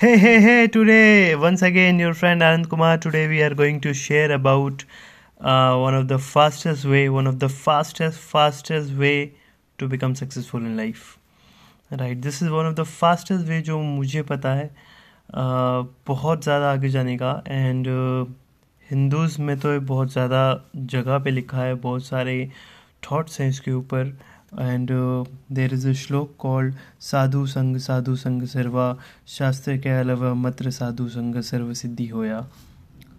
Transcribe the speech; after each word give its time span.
Hey, 0.00 0.16
hey, 0.16 0.40
hey, 0.40 0.68
today, 0.68 1.34
once 1.34 1.60
again, 1.60 1.98
your 1.98 2.14
friend 2.14 2.40
Anand 2.40 2.68
Kumar. 2.70 2.98
Today, 2.98 3.26
we 3.26 3.42
are 3.42 3.52
going 3.52 3.80
to 3.80 3.92
share 3.92 4.30
about 4.30 4.84
uh, 5.40 5.76
one 5.76 5.92
of 5.92 6.06
the 6.06 6.20
fastest 6.20 6.84
way, 6.84 7.08
one 7.08 7.26
of 7.26 7.40
the 7.40 7.48
fastest, 7.48 8.20
fastest 8.20 8.92
way 8.92 9.32
to 9.78 9.88
become 9.88 10.14
successful 10.14 10.60
in 10.60 10.76
life. 10.76 11.18
Right, 11.90 12.22
this 12.22 12.40
is 12.40 12.48
one 12.48 12.64
of 12.66 12.76
the 12.76 12.84
fastest 12.84 13.48
way 13.48 13.60
जो 13.62 13.80
मुझे 13.80 14.22
पता 14.22 14.54
है 14.54 14.70
uh, 15.34 15.84
बहुत 16.06 16.44
ज़्यादा 16.44 16.70
आगे 16.72 16.88
जाने 16.88 17.16
का 17.16 17.32
and 17.48 17.88
Hindus 18.90 19.40
में 19.42 19.58
तो 19.60 19.78
बहुत 19.80 20.12
ज़्यादा 20.12 20.42
जगह 20.94 21.18
पे 21.24 21.30
लिखा 21.30 21.62
है 21.62 21.74
बहुत 21.88 22.06
सारे 22.06 22.38
थॉट्स 23.10 23.40
हैं 23.40 23.48
इसके 23.48 23.72
ऊपर 23.72 24.16
and 24.52 24.90
uh, 24.90 25.24
there 25.50 25.72
is 25.72 25.84
a 25.84 25.94
श्लोक 25.94 26.36
called 26.42 26.74
साधु 27.00 27.44
संग 27.46 27.76
साधु 27.76 28.14
संग 28.16 28.42
सर्वा 28.46 28.96
शास्त्र 29.28 29.76
के 29.78 29.88
अलावा 29.90 30.32
मत्र 30.34 30.70
साधु 30.70 31.08
संग 31.08 31.40
सर्व 31.42 31.72
सिद्धि 31.74 32.06
होया 32.06 32.46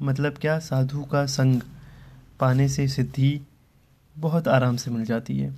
मतलब 0.02 0.38
क्या? 0.42 0.58
साधु 0.60 1.02
का 1.02 1.26
संग 1.26 1.62
पाने 2.40 2.68
से 2.70 2.88
सिद्धि 2.88 3.40
बहुत 4.18 4.48
आराम 4.48 4.76
से 4.76 4.92
मिल 4.92 5.06
जाती 5.06 5.38
है। 5.40 5.54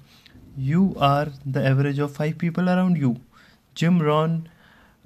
You 0.58 0.94
are 1.02 1.32
the 1.48 1.58
average 1.58 2.00
of 2.00 2.12
five 2.12 2.38
people 2.42 2.68
around 2.68 2.98
you 2.98 3.16
Jim 3.78 4.02
Rohn 4.02 4.44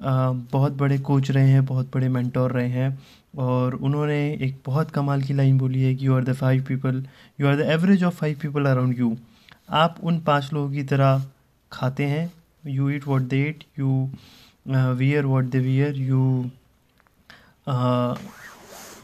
बहुत 0.01 0.73
बड़े 0.73 0.97
कोच 0.99 1.31
रहे 1.31 1.49
हैं 1.49 1.65
बहुत 1.65 1.91
बड़े 1.93 2.09
मेंटोर 2.09 2.51
रहे 2.51 2.69
हैं। 2.69 2.97
और 3.37 3.75
उन्होंने 3.75 4.17
एक 4.41 4.59
बहुत 4.65 4.91
कमाल 4.91 5.21
की 5.21 5.33
लाइन 5.33 5.57
बोली 5.57 5.81
है 5.81 5.95
कि 5.95 6.07
you 6.07 6.15
are 6.15 6.23
the 6.23 6.33
five 6.33 6.63
people 6.67 7.05
you 7.41 7.47
are 7.47 7.55
the 7.57 7.69
average 7.69 8.03
of 8.03 8.15
five 8.15 8.39
people 8.41 8.65
around 8.65 8.99
you 8.99 9.15
आप 9.69 9.95
उन 10.03 10.19
पाँच 10.19 10.49
लोगों 10.53 10.71
की 10.71 10.83
तरह 10.83 11.23
खाते 11.71 12.03
हैं। 12.03 12.31
You 12.67 12.89
eat 12.89 13.07
what 13.07 13.21
they 13.21 13.41
eat 13.49 13.63
you 13.79 14.09
wear 14.97 15.25
what 15.25 15.45
they 15.45 15.59
wear 15.59 15.95
you 15.97 16.49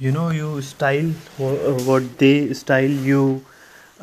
you 0.01 0.11
know 0.13 0.31
you 0.31 0.59
style 0.61 1.13
what 1.39 2.03
they 2.19 2.53
style 2.53 2.99
you 3.07 3.41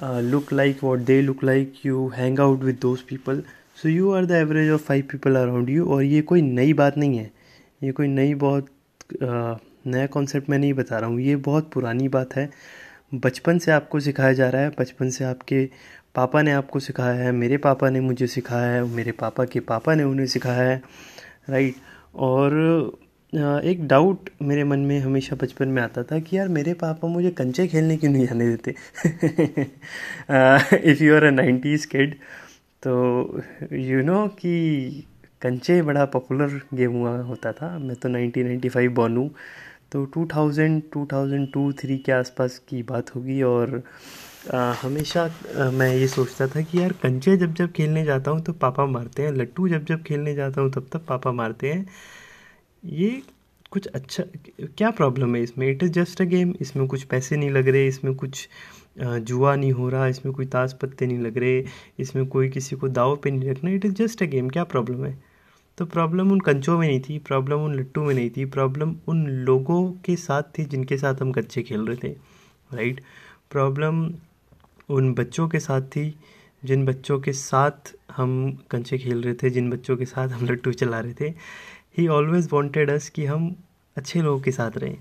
look 0.03 0.53
like 0.53 0.85
what 0.85 0.99
they 1.07 1.21
look 1.23 1.45
like 1.45 1.75
you 1.87 2.09
hang 2.17 2.41
out 2.41 2.63
with 2.63 2.79
those 2.83 3.01
people 3.09 3.43
so 3.83 3.89
you 3.89 4.13
are 4.13 4.27
the 4.27 4.31
average 4.33 4.71
of 4.71 4.83
five 4.83 5.05
people 5.11 5.37
around 5.37 5.71
you 5.71 5.87
और 5.87 6.03
ये 6.03 6.21
कोई 6.23 6.43
नई 6.43 6.73
बात 6.73 6.99
नहीं 6.99 7.19
है। 7.19 7.31
ये 7.83 7.93
कोई 7.93 8.07
नई 8.09 8.35
बहुत 8.35 8.67
uh, 9.15 9.57
नया 9.87 10.07
कॉन्सेप्ट 10.07 10.51
मैं 10.51 10.59
नहीं 10.59 10.73
बता 10.75 10.99
रहा 10.99 11.11
हूँ। 11.11 11.21
ये 11.21 11.37
बहुत 11.37 11.71
पुरानी 11.73 12.09
बात 12.09 12.35
है। 12.37 12.49
बचपन 13.15 13.59
से 13.59 13.71
आपको 13.73 14.01
सिखाया 14.01 14.33
जा 14.33 14.49
रहा 14.51 14.63
है। 14.63 14.71
बचपन 14.79 15.11
से 15.11 15.25
आपके 15.25 15.69
पापा 16.15 16.43
ने 16.43 16.53
आपको 16.53 16.81
सिखाया 16.81 17.15
है 17.15 17.33
मेरे 17.33 17.57
पापा 17.57 17.91
ने 17.91 18.01
मुझे 18.01 18.27
सिखाया 18.27 18.71
है 18.73 18.85
मेरे 18.85 19.13
पापा 19.13 19.45
के 19.45 19.61
पापा 19.61 19.95
ने 19.95 20.03
उन्हें 20.03 20.27
सिखाया 20.27 20.63
है 20.63 20.83
राइट 21.51 21.75
और 22.15 22.53
एक 23.65 23.87
डाउट 23.89 24.31
मेरे 24.43 24.65
मन 24.65 24.79
में 24.79 25.01
हमेशा 25.01 25.37
बचपन 25.37 25.69
में 25.69 25.83
आता 25.83 26.03
था 26.03 26.19
कि 26.19 26.39
यार 26.39 26.49
मेरे 26.49 26.75
पापा 26.75 27.09
मुझे 27.09 27.31
कंचे 27.31 27.67
खेलने 27.69 27.97
क्यों 27.97 28.13
नहीं 28.13 28.27
जाने 28.27 28.57
देते? 28.57 28.71
If 30.93 31.03
you 31.03 31.17
are 31.17 31.25
a 31.25 31.31
nineties 31.31 31.87
kid 31.87 32.15
तो 32.83 32.93
यू 33.73 33.99
you 33.99 34.07
नो 34.07 34.25
know 34.25 34.39
कि 34.39 35.05
कंचे 35.43 35.83
बड़ा 35.83 36.05
पॉपुलर 36.05 36.61
गेम 36.75 36.93
हुआ 36.93 37.17
होता 37.19 37.53
था। 37.53 37.79
मैं 37.79 37.97
तो 37.97 38.09
1995 38.09 38.89
बॉर्न 38.89 39.17
हूँ 39.17 39.31
तो 39.93 40.05
2000 40.17 40.81
2002 40.97 41.73
3 41.73 41.99
के 42.07 42.13
आसपास 42.13 42.59
की 42.69 42.83
बात 42.83 43.15
होगी 43.17 43.43
और 43.43 43.77
आ, 43.77 43.81
हमेशा 44.51 45.25
मैं 45.73 45.95
ये 45.95 46.07
सोचता 46.09 46.47
था 46.49 46.61
कि 46.63 46.79
यार 46.81 46.93
कंचे 47.03 47.37
जब 47.37 47.55
जब 47.55 47.73
खेलने 47.73 48.05
जाता 48.05 48.31
हूँ 48.31 48.41
तो 48.43 48.53
पापा 48.55 48.87
मारते 48.87 49.23
हैं 49.23 49.33
लट्टू 49.33 49.69
जब 49.69 49.85
जब 49.85 50.03
खेलने 50.03 50.35
जाता 50.35 50.61
हूँ 50.61 50.71
तब 50.73 50.87
तब 50.93 51.05
पापा 51.09 51.33
मारते 51.33 51.73
हैं। 51.73 51.87
ये 52.83 53.11
कुछ 53.73 53.87
अच्छा 53.87 54.23
क्या 54.77 54.91
प्रॉब्लम 54.91 55.35
है 55.37 55.43
इसमें? 55.43 55.69
It 55.71 55.83
is 55.83 55.93
just 55.93 56.21
a 56.23 56.25
game 56.25 56.55
इसमें 56.61 56.87
कुछ 56.89 57.03
पैसे 57.05 57.37
नहीं 57.37 57.51
लग 57.51 57.69
रहे, 57.69 57.87
इसमें 57.87 58.15
कुछ 58.15 58.49
जुआ 58.99 59.55
नहीं 59.57 59.73
हो 59.73 59.89
रहा, 59.89 60.07
इसमें 60.07 60.35
कोई 60.35 60.47
ताश 60.47 60.73
पत्ते 60.83 61.07
नहीं 61.07 61.19
लग 61.19 61.39
रहे, 61.39 61.65
इसमें 62.01 62.27
कोई 62.27 62.49
किसी 62.51 62.77
को 62.77 62.89
दाव 62.91 63.17
पे 63.25 63.31
नहीं 63.31 63.51
रखना। 63.51 63.71
It 63.71 63.85
is 63.85 63.93
just 63.95 64.23
a 64.23 64.27
game 64.27 64.49
क्या 64.51 64.65
प्रॉब्लम 64.67 65.05
है? 65.05 65.17
तो 65.79 65.85
प्रॉब्लम 65.87 66.33
उन 66.33 66.41
कंचों 66.41 66.79
में 66.79 66.87
नहीं 66.89 67.01
थी 67.01 67.19
प्रॉब्लम 67.27 67.65
उन 67.65 67.75
लट्टू 67.75 68.05
में 68.05 68.15
नहीं 68.15 68.31
थी 68.37 68.45
प्रॉब्लम 68.47 68.95
उन 69.09 69.27
लोगों 69.47 69.81
के 70.05 70.17
साथ 70.17 70.43
थी 70.59 70.65
जिनके 70.67 70.97
साथ 70.99 71.23
हम 71.23 71.33
कच्चे 71.33 71.63
खेल 71.63 71.87
रहे 71.87 71.97
थे 72.03 72.09
राइट 72.71 73.01
प्रॉब्लम 73.51 74.09
उन 74.89 75.13
बच्चों 75.15 75.49
के 75.49 75.59
साथ 75.61 75.81
थी, 75.89 76.15
जिन 76.63 76.85
बच्चों 76.85 77.19
के 77.21 77.33
साथ 77.33 77.93
हम 78.17 78.31
कंचे 78.71 78.99
खेल 78.99 79.23
रहे 79.23 79.35
थे, 79.35 79.51
जिन 79.51 79.71
बच्चों 79.71 79.97
के 79.97 80.05
साथ 80.05 80.29
हम 80.29 80.47
लट्टू 80.47 80.73
चला 80.73 81.01
रहे 81.01 81.15
थे। 81.21 81.33
ही 81.99 82.07
ऑलवेज़ 82.09 82.49
वॉन्टेड 82.53 82.91
अस 82.91 83.09
कि 83.09 83.25
हम 83.27 83.55
अच्छे 83.97 84.23
लोगों 84.23 84.41
के 84.41 84.51
साथ 84.51 84.79
रहें। 84.79 84.97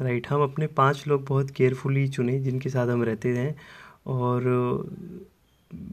राइट 0.00 0.26
हम 0.28 0.42
अपने 0.42 0.66
पाँच 0.66 1.04
लोग 1.08 1.24
बहुत 1.26 1.50
केयरफुली 1.50 2.06
चुने, 2.08 2.38
जिनके 2.40 2.68
साथ 2.70 2.88
हम 2.88 3.02
रहते 3.02 3.28
हैं 3.28 3.54
और 4.06 4.42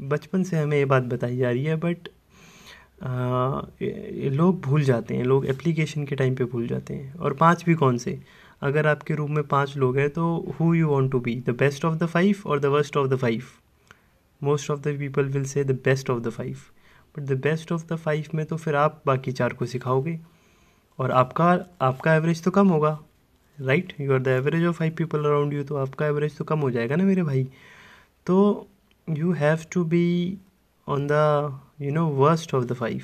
बचपन 0.10 0.44
से 0.44 0.58
हमें 0.58 0.78
ये 0.78 0.86
बात 0.86 1.04
बताई 1.04 1.38
जा 1.38 1.52
रही 1.52 1.64
है 1.64 1.76
बट 1.76 2.08
लोग 4.34 4.60
भूल 4.62 4.84
जाते 4.84 5.16
हैं, 5.16 5.24
लोग 5.24 5.46
एप्लीकेशन 5.46 6.06
के 6.06 6.16
टाइम 6.16 6.36
पे 6.36 6.46
भूल 6.46 6.68
जाते 6.68 6.94
हैं। 6.94 7.14
और 7.16 7.34
पाँच 7.34 7.64
भी 7.66 7.74
कौन 7.74 7.98
से? 7.98 8.20
अगर 8.62 8.88
आपके 8.88 9.16
रूम 9.16 9.32
में 9.36 9.44
पाँच 9.48 9.76
लोग 9.78 9.98
हैं 9.98 10.10
तो 10.10 10.56
who 10.60 10.74
you 10.74 10.88
want 10.88 11.12
to 11.12 11.20
be 11.20 11.36
the 11.48 11.56
best 11.60 11.86
of 11.86 11.96
the 11.96 12.06
five 12.06 12.42
और 12.46 12.60
the 12.60 12.66
worst 12.66 12.98
of 12.98 13.08
the 13.08 13.16
five 13.16 13.44
most 14.42 14.72
of 14.72 14.80
the 14.80 14.96
people 15.00 15.26
will 15.26 15.46
say 15.46 15.64
the 15.64 15.80
best 15.86 16.10
of 16.10 16.20
the 16.24 16.30
five 16.30 16.58
but 17.16 17.24
the 17.24 17.40
best 17.42 17.72
of 17.72 17.86
the 17.94 17.96
five 17.96 18.26
में 18.36 18.46
तो 18.46 18.58
फिर 18.58 18.76
आप 18.76 19.02
बाकी 19.06 19.32
चार 19.32 19.54
को 19.54 19.66
सिखाओगे। 19.66 20.20
और 21.00 21.12
आपका 21.12 21.46
आपका 21.82 22.14
एवरेज 22.16 22.44
तो 22.44 22.52
कम 22.52 22.68
होगा 22.68 22.98
right 23.58 23.94
you 24.02 24.14
are 24.14 24.20
the 24.20 24.28
average 24.28 24.66
of 24.66 24.78
five 24.78 24.94
people 24.98 25.26
around 25.26 25.54
you 25.54 25.64
तो 25.64 25.76
आपका 25.76 26.08
एवरेज 26.08 26.38
तो 26.38 26.44
कम 26.46 26.60
हो 26.60 26.72
जाएगा 26.72 26.96
ना 26.96 27.04
मेरे 27.04 27.24
भाई? 27.24 27.44
तो 28.28 28.68
you 29.08 29.32
have 29.34 29.66
to 29.74 29.84
be 29.86 30.38
on 30.88 31.08
the 31.12 31.14
you 31.82 31.92
know 31.92 32.06
worst 32.08 32.54
of 32.54 32.66
the 32.66 32.74
five 32.74 33.02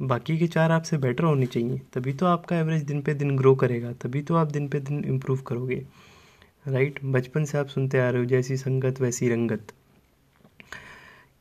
बाकी 0.00 0.38
के 0.38 0.46
चार 0.46 0.72
आपसे 0.72 0.96
बेटर 0.98 1.24
होने 1.24 1.46
चाहिए। 1.46 1.80
तभी 1.94 2.12
तो 2.12 2.26
आपका 2.26 2.58
एवरेज 2.58 2.82
दिन 2.82 3.00
पे 3.02 3.14
दिन 3.14 3.36
ग्रो 3.36 3.54
करेगा, 3.54 3.92
तभी 3.92 4.22
तो 4.22 4.34
आप 4.34 4.46
दिन 4.46 4.68
पे 4.68 4.80
दिन 4.80 5.04
इम्प्रूव 5.04 5.40
करोगे। 5.40 5.82
राइट 6.68 6.98
बचपन 7.04 7.44
से 7.44 7.58
आप 7.58 7.66
सुनते 7.66 7.98
आ 7.98 8.08
रहे 8.10 8.20
हो, 8.20 8.26
जैसी 8.26 8.56
संगत 8.56 9.00
वैसी 9.00 9.28
रंगत। 9.28 9.72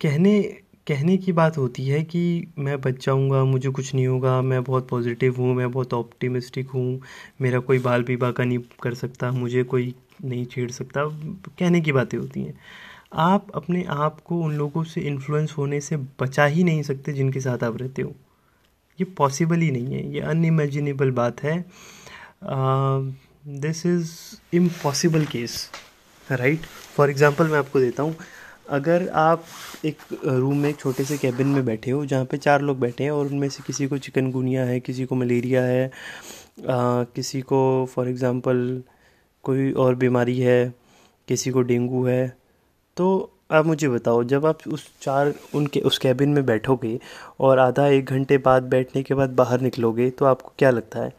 कहने 0.01 0.41
कहने 0.87 1.17
की 1.17 1.31
बात 1.31 1.57
होती 1.57 1.85
है 1.87 2.01
कि 2.03 2.47
मैं 2.57 2.79
बच 2.81 3.05
जाऊँगा, 3.05 3.43
मुझे 3.43 3.69
कुछ 3.69 3.93
नहीं 3.95 4.07
होगा, 4.07 4.41
मैं 4.41 4.63
बहुत 4.63 4.87
पॉजिटिव 4.89 5.35
हूँ, 5.37 5.53
मैं 5.55 5.71
बहुत 5.71 5.93
ऑप्टिमिस्टिक 5.93 6.69
हूँ, 6.69 7.01
मेरा 7.41 7.59
कोई 7.59 7.79
बाल 7.79 8.03
विवाह 8.03 8.31
का 8.31 8.43
नहीं 8.43 8.59
कर 8.83 8.93
सकता, 8.93 9.31
मुझे 9.31 9.63
कोई 9.63 9.93
नहीं 10.25 10.45
छेड़ 10.45 10.69
सकता। 10.71 11.03
कहने 11.59 11.81
की 11.81 11.91
बातें 11.91 12.17
होती 12.17 12.43
हैं। 12.43 12.53
आप 13.13 13.51
अपने 13.55 13.83
आप 13.89 14.19
को 14.19 14.39
उन 14.41 14.53
लोगों 14.53 14.83
से 14.83 15.01
इन्फ्लुएंस 15.01 15.55
होने 15.57 15.81
से 15.81 15.97
बचा 15.97 16.45
ही 16.45 16.63
नहीं 16.63 16.81
सकते 16.83 17.13
जिनके 17.13 17.39
साथ 17.39 17.63
आप 17.63 17.77
रहते 17.77 18.01
हो। 18.01 18.15
ये 18.99 19.05
पॉसिबल 19.17 19.59
ही 19.59 19.71
नहीं 19.71 19.93
है 19.93 20.13
ये 20.13 20.21
अनइमेजिनेबल 20.21 21.11
बात 21.11 21.43
है। 21.43 21.63
This 22.43 23.85
is 23.85 24.11
impossible 24.55 25.25
case 25.25 25.69
right 26.27 26.65
for 26.95 27.09
example 27.09 27.47
मैं 27.47 27.57
आपको 27.59 27.79
देता 27.79 28.03
हूँ 28.03 28.15
अगर 28.69 29.07
आप 29.09 29.43
एक 29.85 29.97
रूम 30.25 30.57
में 30.57 30.69
एक 30.69 30.79
छोटे 30.79 31.03
से 31.03 31.17
कैबिन 31.17 31.47
में 31.47 31.63
बैठे 31.65 31.91
हो 31.91 32.05
जहाँ 32.05 32.25
पे 32.25 32.37
चार 32.37 32.61
लोग 32.61 32.79
बैठे 32.79 33.03
हैं 33.03 33.11
और 33.11 33.25
उनमें 33.25 33.47
से 33.49 33.63
किसी 33.67 33.87
को 33.87 33.97
चिकनगुनिया 33.97 34.65
है 34.65 34.79
किसी 34.79 35.05
को 35.05 35.15
मलेरिया 35.15 35.63
है 35.63 35.85
आ, 35.85 37.03
किसी 37.15 37.41
को 37.41 37.59
फॉर 37.93 38.09
एग्ज़ाम्पल 38.09 38.81
कोई 39.43 39.71
और 39.71 39.95
बीमारी 39.95 40.39
है 40.39 40.73
किसी 41.27 41.51
को 41.51 41.61
डेंगू 41.61 42.05
है 42.05 42.27
तो 42.97 43.07
आप 43.51 43.65
मुझे 43.65 43.89
बताओ, 43.89 44.23
जब 44.23 44.45
आप 44.45 44.67
उस 44.67 44.89
चार 45.01 45.33
उनके, 45.55 45.79
उस 45.79 45.97
कैबिन 45.97 46.29
में 46.29 46.45
बैठोगे 46.45 46.99
और 47.39 47.59
आधा 47.59 47.87
एक 47.87 48.05
घंटे 48.05 48.37
बाद 48.37 48.63
बैठने 48.63 49.03
के 49.03 49.13
बाद 49.13 49.29
बाहर 49.29 49.61
निकलोगे 49.61 50.09
तो 50.09 50.25
आपको 50.25 50.51
क्या 50.59 50.69
लगता 50.69 50.99
है? 50.99 51.13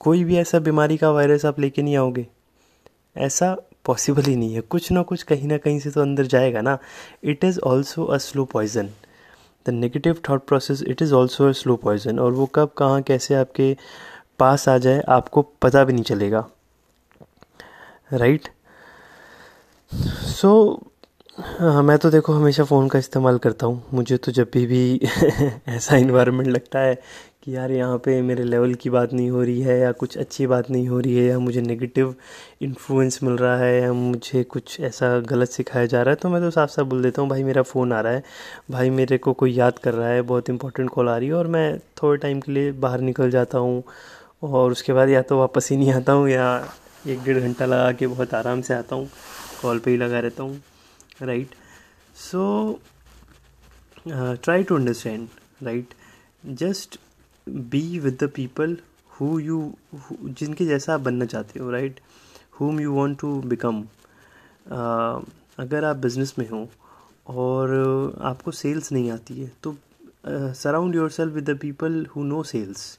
कोई 0.00 0.24
भी 0.24 0.36
ऐसा 0.36 0.58
बीमारी 0.58 0.96
का 0.96 1.10
वायरस 1.10 1.44
आप 1.44 1.60
लेके 1.60 1.82
नहीं 1.82 1.96
आओगे। 1.96 2.26
ऐसा 3.16 3.56
पॉसिबल 3.84 4.22
ही 4.22 4.36
नहीं 4.36 4.54
है। 4.54 4.60
कुछ 4.60 4.92
ना 4.92 5.02
कुछ 5.02 5.22
कहीं 5.22 5.48
ना 5.48 5.56
कहीं 5.58 5.80
से 5.80 5.90
तो 5.90 6.00
अंदर 6.00 6.26
जाएगा 6.26 6.60
ना। 6.60 6.78
It 7.24 7.44
is 7.44 7.60
also 7.60 8.04
a 8.04 8.16
slow 8.16 8.44
poison 8.44 8.90
the 9.66 9.70
negative 9.70 10.20
thought 10.30 10.40
process 10.40 10.82
it 10.82 11.02
is 11.02 11.14
also 11.14 11.48
a 11.48 11.52
slow 11.52 11.76
poison 11.76 12.18
और 12.18 12.32
वो 12.32 12.46
कब, 12.46 12.68
कहाँ, 12.68 13.02
कैसे 13.02 13.34
आपके 13.34 13.76
पास 14.38 14.68
आ 14.68 14.78
जाए, 14.78 15.00
आपको 15.00 15.42
पता 15.62 15.84
भी 15.84 15.92
नहीं 15.92 16.04
चलेगा। 16.04 16.48
Right 18.12 18.42
right? 18.42 18.54
सो 20.24 20.82
हाँ 21.38 21.82
मैं 21.82 21.96
तो 21.98 22.10
देखो 22.10 22.32
हमेशा 22.32 22.64
फ़ोन 22.64 22.88
का 22.88 22.98
इस्तेमाल 22.98 23.36
करता 23.38 23.66
हूँ। 23.66 23.82
मुझे 23.94 24.16
तो 24.16 24.32
जब 24.32 24.48
भी 24.52 24.64
भी 24.66 25.00
ऐसा 25.68 25.96
इन्वायरमेंट 25.96 26.48
लगता 26.48 26.78
है 26.78 26.94
कि 27.42 27.54
यार 27.56 27.72
यहाँ 27.72 27.98
पे 27.98 28.20
मेरे 28.22 28.44
लेवल 28.44 28.74
की 28.74 28.90
बात 28.90 29.12
नहीं 29.12 29.28
हो 29.30 29.42
रही 29.42 29.60
है 29.60 29.78
या 29.78 29.92
कुछ 29.92 30.16
अच्छी 30.18 30.46
बात 30.46 30.70
नहीं 30.70 30.88
हो 30.88 30.98
रही 31.00 31.16
है 31.16 31.24
या 31.24 31.38
मुझे 31.38 31.60
नेगेटिव 31.60 32.14
इन्फ्लुएंस 32.62 33.18
मिल 33.22 33.32
रहा 33.32 33.56
है 33.56 33.80
या 33.82 33.92
मुझे 33.92 34.42
कुछ 34.44 34.78
ऐसा 34.80 35.18
गलत 35.20 35.48
सिखाया 35.48 35.86
जा 35.86 36.02
रहा 36.02 36.10
है 36.10 36.16
तो 36.16 36.28
मैं 36.28 36.40
तो 36.42 36.50
साफ़ 36.50 36.70
साफ़ 36.70 36.86
बोल 36.86 37.02
देता 37.02 37.22
हूँ, 37.22 37.30
भाई, 37.30 37.42
मेरा 37.42 37.62
फ़ोन 37.62 37.92
आ 37.92 38.00
रहा 38.00 38.12
है। 38.12 38.22
भाई, 38.70 38.90
मेरे 38.90 39.18
को 39.18 39.32
कोई 39.32 39.52
याद 39.52 39.78
कर 39.78 39.94
रहा 39.94 40.08
है, 40.08 40.22
बहुत 40.22 40.50
इंपॉर्टेंट 40.50 40.90
कॉल 40.90 41.08
आ 41.08 41.16
रही 41.16 41.28
है 41.28 41.34
और 41.34 41.46
मैं 41.46 41.78
थोड़े 42.02 42.18
टाइम 42.18 42.40
के 42.40 42.52
लिए 42.52 42.72
बाहर 42.78 43.00
निकल 43.00 43.30
जाता 43.30 43.58
हूँ 43.58 43.82
और 44.44 44.72
उसके 44.72 44.92
बाद 44.92 45.08
या 45.08 45.22
तो 45.22 45.38
वापस 45.38 45.68
ही 45.70 45.76
नहीं 45.76 45.92
आता 45.92 46.12
हूँ 46.12 46.28
या 46.28 46.48
एक 47.08 47.22
डेढ़ 47.24 47.38
घंटा 47.38 47.66
लगा 47.66 47.92
के 47.92 48.06
बहुत 48.06 48.34
आराम 48.34 48.60
से 48.60 48.74
आता 48.74 48.96
हूँ 48.96 49.08
कॉल 49.62 49.78
पर 49.78 49.90
ही 49.90 49.96
लगा 49.96 50.20
रहता 50.20 50.42
हूँ। 50.42 50.60
Right 51.22 51.54
so 52.16 52.44
try 54.06 54.62
to 54.62 54.76
understand 54.76 55.28
right 55.62 55.94
just 56.62 56.98
be 57.46 57.98
with 57.98 58.18
the 58.22 58.28
people 58.36 58.76
who 59.20 59.38
you 59.40 59.72
जिनके 60.24 60.66
जैसा 60.66 60.94
आप 60.94 61.00
बनना 61.00 61.24
चाहते 61.24 61.60
हो 61.60 61.70
right 61.70 62.00
whom 62.60 62.80
you 62.80 62.92
want 62.92 63.18
to 63.20 63.34
become 63.46 63.82
अगर 65.58 65.84
आप 65.84 65.96
बिज़नेस 65.96 66.34
में 66.38 66.48
हो 66.48 66.68
और 67.28 67.72
आपको 68.24 68.50
सेल्स 68.52 68.92
नहीं 68.92 69.10
आती 69.10 69.40
है 69.40 69.50
तो 69.62 69.76
surround 70.54 70.94
yourself 71.10 71.34
with 71.34 71.50
the 71.50 71.58
people 71.60 72.04
who 72.16 72.22
know 72.24 72.42
sales 72.42 72.98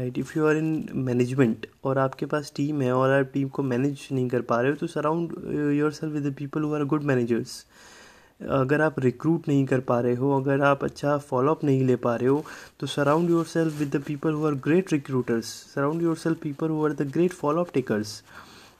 right 0.00 0.18
if 0.18 0.38
you 0.38 0.46
are 0.46 0.56
in 0.56 0.88
management 0.94 1.66
और 1.84 1.98
आपके 1.98 2.26
पास 2.26 2.52
टीम 2.56 2.82
है 2.82 2.92
और 2.92 3.10
आप 3.10 3.30
टीम 3.34 3.48
को 3.48 3.62
मैनेज 3.62 4.08
नहीं 4.12 4.28
कर 4.28 4.40
पा 4.40 4.60
रहे 4.60 4.70
हो 4.70 4.76
तो 4.76 4.86
surround 4.86 5.32
yourself 5.92 6.14
with 6.14 6.26
the 6.26 6.34
people 6.34 6.62
who 6.62 6.74
are 6.74 6.84
good 6.84 7.02
managers 7.02 7.66
अगर 8.48 8.80
आप 8.80 9.00
रिक्रूट 9.00 9.48
नहीं 9.48 9.66
कर 9.66 9.80
पा 9.80 10.00
रहे 10.00 10.14
हो, 10.14 10.40
अगर 10.40 10.60
आप 10.60 10.84
अच्छा 10.84 11.18
फॉलोअप 11.18 11.64
नहीं 11.64 11.84
ले 11.84 11.96
पा 11.96 12.16
रहे 12.16 12.28
हो 12.28 12.44
तो 12.80 12.86
surround 12.86 13.30
yourself 13.44 13.78
with 13.78 13.96
the 13.96 14.02
people 14.02 14.32
who 14.32 14.46
are 14.46 14.54
great 14.54 14.92
recruiters 14.92 15.44
surround 15.44 16.02
yourself 16.16 16.38
people 16.38 16.68
who 16.68 16.84
are 16.84 16.92
the 16.92 17.02
great 17.02 17.32
follow up 17.32 17.68
takers 17.74 18.22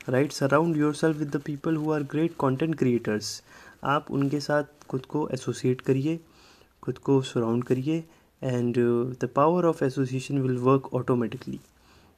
right 0.09 0.33
surround 0.33 0.77
yourself 0.95 1.17
with 1.17 1.29
the 1.29 1.37
people 1.37 1.77
who 1.77 1.93
are 1.93 2.03
great 2.03 2.37
content 2.39 2.75
creators 2.79 3.43
आप 3.85 4.11
उनके 4.11 4.41
साथ 4.41 4.65
खुद 4.89 5.07
को 5.07 5.29
एसोसिएट 5.29 5.81
करिए, 5.81 6.21
खुद 6.83 6.99
को 6.99 7.23
surround 7.23 7.65
करिए 7.65 8.05
and 8.43 8.79
uh, 8.79 9.15
the 9.19 9.29
power 9.29 9.67
of 9.67 9.83
association 9.83 10.43
will 10.43 10.59
work 10.63 10.93
automatically 10.95 11.61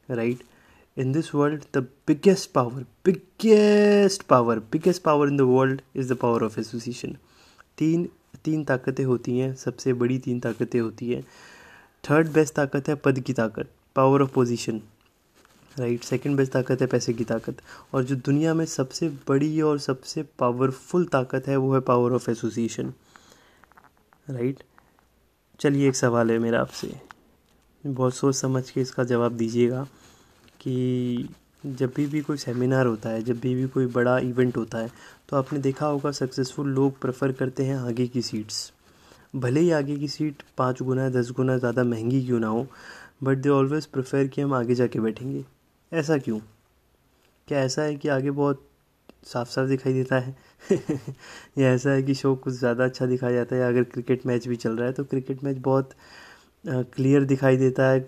right 0.09 0.41
in 0.97 1.13
this 1.13 1.33
world 1.33 1.67
the 1.73 1.83
biggest 2.07 2.53
power 2.53 2.85
biggest 3.03 4.27
power 4.29 4.61
biggest 4.61 5.03
power 5.03 5.27
in 5.27 5.37
the 5.37 5.47
world 5.47 5.83
is 5.95 6.09
the 6.09 6.17
power 6.17 6.43
of 6.45 6.59
association 6.59 7.17
तीन 7.79 8.09
तीन 8.45 8.65
ताकतें 8.65 9.05
होती 9.05 9.39
हैं 9.39 9.55
सबसे 9.57 9.93
बड़ी 10.01 10.19
तीन 10.19 10.41
ताकतें 10.41 10.79
होती 10.81 11.09
हैं 11.11 11.23
थर्ड 12.05 12.29
बेस्ट 12.33 12.55
ताकत 12.55 12.89
है 12.89 12.95
पद 13.05 13.21
की 13.27 13.33
ताकत 13.33 13.69
power 13.97 14.23
of 14.23 14.33
position 14.33 14.81
right 15.79 16.03
second 16.05 16.37
best 16.37 16.53
ताकत 16.53 16.81
है 16.81 16.87
पैसे 16.87 17.13
की 17.15 17.25
ताकत 17.25 17.63
और 17.95 18.03
जो 18.05 18.17
दुनिया 18.27 18.55
में 18.55 18.65
सबसे 18.67 19.09
बड़ी 19.29 19.61
और 19.61 19.79
सबसे 19.79 20.23
पावरफुल 20.39 21.05
ताकत 21.13 21.49
है 21.49 21.57
वो 21.57 21.73
है 21.75 21.81
पावर 21.89 22.13
ऑफ़ 22.15 22.31
एसोसिएशन 22.31 22.93
राइट 24.31 24.63
चलिए 25.63 25.89
एक 25.89 25.97
सवाल 25.97 26.31
है 26.31 26.39
मेरा 26.39 26.61
आपसे। 26.61 26.93
बहुत 27.85 28.15
सोच 28.15 28.35
समझ 28.35 28.69
के 28.71 28.81
इसका 28.81 29.05
जवाब 29.05 29.33
दीजिएगा 29.33 29.83
कि 30.61 31.29
जब 31.67 31.93
भी 31.97 32.07
भी 32.07 32.21
कोई 32.21 32.37
सेमिनार 32.37 32.87
होता 32.87 33.09
है, 33.09 33.23
जब 33.23 33.39
भी 33.41 33.55
भी 33.55 33.67
कोई 33.69 33.87
बड़ा 33.87 34.19
इवेंट 34.19 34.57
होता 34.57 34.79
है 34.79 34.91
तो 35.29 35.37
आपने 35.37 35.59
देखा 35.59 35.87
होगा 35.87 36.11
सक्सेसफुल 36.11 36.69
लोग 36.69 36.99
प्रेफर 37.01 37.33
करते 37.33 37.65
हैं 37.65 37.77
आगे 37.77 38.07
की 38.07 38.23
सीट्स 38.23 38.73
भले 39.37 39.61
ही 39.61 39.71
आगे 39.71 39.97
की 39.97 40.09
सीट 40.09 40.43
पाँच 40.59 40.83
गुना, 40.83 41.09
दस 41.09 41.31
गुना 41.31 41.57
ज़्यादा 41.59 41.85
महँगी 41.85 42.25
क्यों 42.27 42.41
ना 42.41 42.47
हो 42.47 42.67
बट 43.23 43.39
दे 43.39 43.49
ऑलवेज़ 43.49 43.87
प्रेफर 43.93 44.27
कि 44.27 44.41
हम 44.41 44.55
आगे 44.55 44.75
जाके 44.75 45.01
बैठेंगे। 45.01 45.45
ऐसा 45.93 46.19
क्यों? 46.19 46.39
क्या 47.49 47.59
ऐसा 47.59 47.83
है 47.83 47.97
कि 47.97 48.09
आगे 48.09 48.31
बहुत 48.33 48.67
साफ़ 49.27 49.49
साफ़ 49.51 49.69
दिखाई 49.69 49.93
देता 49.93 50.19
है। 50.19 50.35
या 51.59 51.69
ऐसा 51.69 51.91
है 51.91 52.03
कि 52.03 52.15
शो 52.15 52.35
कुछ 52.37 52.55
ज़्यादा 52.55 52.85
अच्छा 52.85 53.07
दिखाया 53.07 53.33
जाता 53.35 53.57
है 53.57 53.69
अगर 53.69 53.83
क्रिकेट 53.93 54.27
मैच 54.27 54.49
भी 54.49 54.57
चल 54.57 54.77
रहा 54.77 54.87
है 54.87 54.93
तो 54.93 55.05
क्रिकेट 55.05 55.45
मैच 55.45 55.59
बहुत 55.61 55.91
क्लियर 56.65 57.25
दिखाई 57.25 57.57
देता 57.57 57.89
है। 57.91 58.01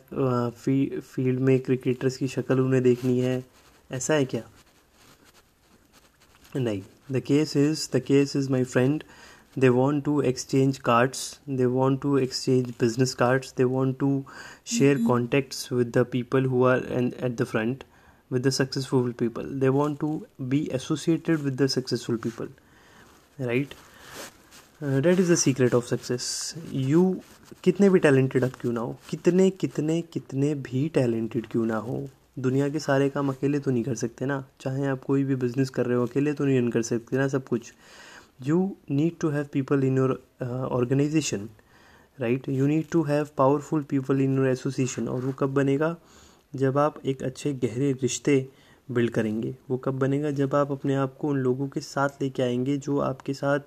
फ़ी 0.51 0.87
फ़ील्ड 1.05 1.41
में 1.41 1.59
क्रिकेटर्स 1.61 2.17
की 2.17 2.29
शक्ल 2.29 2.61
उन्हें 2.61 2.83
देखनी 2.83 3.19
है। 3.21 3.43
ऐसा 3.91 4.15
है 4.15 4.25
क्या? 4.25 4.43
नहीं। 6.57 6.83
The 7.13 7.21
case 7.21 7.57
is 7.57 7.89
the 7.93 8.01
case 8.03 8.35
is 8.37 8.51
my 8.53 8.65
friend 8.65 9.03
they 9.57 9.69
want 9.69 10.05
to 10.05 10.21
exchange 10.23 10.79
cards 10.79 11.19
they 11.51 11.65
want 11.73 12.01
to 12.03 12.17
exchange 12.19 12.71
business 12.81 13.15
cards 13.15 13.55
they 13.57 13.65
want 13.67 13.99
to 13.99 14.25
share 14.69 14.99
contacts 15.07 15.73
with 15.73 15.91
the 15.99 16.05
people 16.13 16.45
who 16.45 16.65
are 16.65 16.87
and 16.91 17.13
at 17.15 17.37
the 17.37 17.45
front 17.45 17.85
with 18.31 18.43
the 18.43 18.51
successful 18.51 19.13
people. 19.13 19.47
They 19.63 19.71
want 19.71 20.01
to 20.01 20.27
be 20.49 20.61
associated 20.79 21.45
with 21.45 21.57
the 21.57 21.69
successful 21.69 22.19
people 22.19 22.49
right? 23.39 23.75
Uh, 24.83 25.07
is 25.07 25.33
the 25.33 25.35
secret 25.39 25.75
of 25.75 25.87
success 25.87 26.55
you 26.73 27.03
कितने 27.65 27.89
भी 27.91 27.99
talented 27.99 28.45
आप 28.45 28.55
क्यों 28.61 28.73
ना 28.73 28.81
हो? 28.81 28.97
कितने 29.11 29.49
कितने 29.51 30.01
कितने 30.13 30.55
भी 30.55 30.89
टैलेंटेड 30.95 31.47
क्यों 31.51 31.65
ना 31.67 31.77
हो? 31.77 31.97
दुनिया 32.39 32.69
के 32.69 32.79
सारे 32.79 33.09
काम 33.11 33.29
अकेले 33.29 33.59
तो 33.61 33.71
नहीं 33.71 33.83
कर 33.85 33.95
सकते 33.95 34.27
ना? 34.27 34.45
चाहे 34.61 34.87
आप 34.87 35.03
कोई 35.07 35.25
भी 35.25 35.37
बिज़नेस 35.45 35.71
कर 35.71 35.87
रहे 35.87 35.97
हो 35.97 36.07
अकेले 36.07 36.33
तो 36.33 36.45
नहीं 36.45 36.59
रन 36.59 36.71
कर 36.71 36.83
सकते 36.83 37.17
ना 37.17 37.29
सब 37.29 37.47
कुछ. 37.49 37.73
You 38.47 38.77
need 38.91 39.19
to 39.21 39.29
have 39.31 39.47
people 39.53 39.85
in 39.85 39.99
your 39.99 40.13
organization 40.43 41.49
right 42.21 42.49
you 42.49 42.67
need 42.67 42.91
to 42.93 43.03
have 43.03 43.29
powerful 43.39 43.83
people 43.91 44.21
in 44.21 44.37
your 44.39 44.49
association 44.49 45.09
और 45.09 45.25
वो 45.25 45.33
कब 45.39 45.55
बनेगा? 45.55 45.97
जब 46.55 46.79
आप 46.79 47.01
एक 47.07 47.23
अच्छे 47.23 47.53
गहरे 47.55 47.93
रिश्ते 48.03 48.47
बिल्ड 48.89 49.11
करेंगे, 49.11 49.55
वो 49.71 49.77
कब 49.77 49.99
बनेगा? 49.99 50.31
जब 50.31 50.55
आप 50.55 50.73
अपने 50.73 50.95
आप 50.95 51.17
को 51.17 51.29
उन 51.29 51.39
लोगों 51.39 51.69
के 51.69 51.81
साथ 51.81 52.23
लेके 52.23 52.43
आएँगे 52.43 52.77
जो 52.77 52.99
आपके 53.01 53.35
साथ 53.35 53.61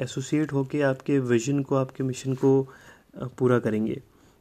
एसोसिएट 0.00 0.52
होके 0.52 0.82
आपके 0.82 1.18
विजन 1.20 1.62
को, 1.62 1.74
आपके 1.74 2.04
मिशन 2.04 2.34
को 2.34 2.68
पूरा 3.38 3.58
करेंगे 3.58 4.00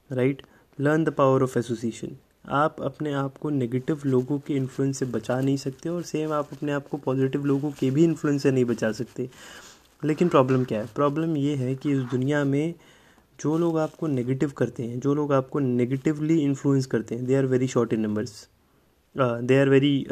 right 0.09 0.41
learn 0.79 1.03
the 1.03 1.09
power 1.09 1.43
of 1.43 1.57
association 1.59 2.17
आप 2.49 2.81
अपने 2.81 3.13
आप 3.13 3.37
को 3.37 3.49
नेगेटिव 3.49 4.01
लोगों 4.05 4.37
के 4.39 4.53
इन्फ्लुएंस 4.53 4.97
से 4.99 5.05
बचा 5.05 5.39
नहीं 5.41 5.57
सकते 5.57 5.89
और 5.89 6.03
सेम 6.03 6.31
आप 6.33 6.49
अपने 6.53 6.71
आप 6.71 6.87
को 6.87 6.97
पॉजिटिव 6.97 7.45
लोगों 7.45 7.71
के 7.71 7.89
भी 7.91 8.03
इन्फ्लुएंस 8.03 8.43
से 8.43 8.51
नहीं 8.51 8.65
बचा 8.65 8.91
सकते। 8.91 9.29
लेकिन 10.03 10.29
प्रॉब्लम 10.29 10.63
क्या 10.63 10.79
है? 10.79 10.89
प्रॉब्लम 10.95 11.35
ये 11.37 11.55
है 11.55 11.75
कि 11.75 11.91
इस 11.91 11.99
दुनिया 12.11 12.43
में 12.43 12.73
जो 13.39 13.57
लोग 13.57 13.77
आपको 13.79 14.07
नेगेटिव 14.07 14.51
करते 14.57 14.83
हैं 14.83 14.99
जो 14.99 15.13
लोग 15.13 15.33
आपको 15.33 15.59
नेगेटिवली 15.59 16.39
इन्फ्लुएंस 16.41 16.85
करते 16.85 17.15
हैं 17.15 17.25
they 17.25 17.35
are 17.35 17.45
very 17.45 17.67
short 17.67 17.93
in 17.93 17.99
numbers 17.99 18.47
they 19.17 19.59
are 19.59 19.69
very 19.69 20.07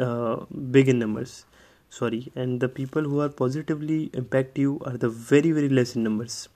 big 0.72 0.88
in 0.88 0.96
numbers 0.96 1.44
sorry 1.90 2.26
and 2.36 2.60
the 2.60 2.70
people 2.76 3.04
who 3.04 3.20
are 3.20 3.28
positively 3.28 4.10
impact 4.14 4.58
you 4.58 4.78
are 4.86 4.96
the 4.96 5.04
very 5.30 5.52
very 5.52 5.68
less 5.68 5.96
in 5.96 6.02
numbers 6.02 6.48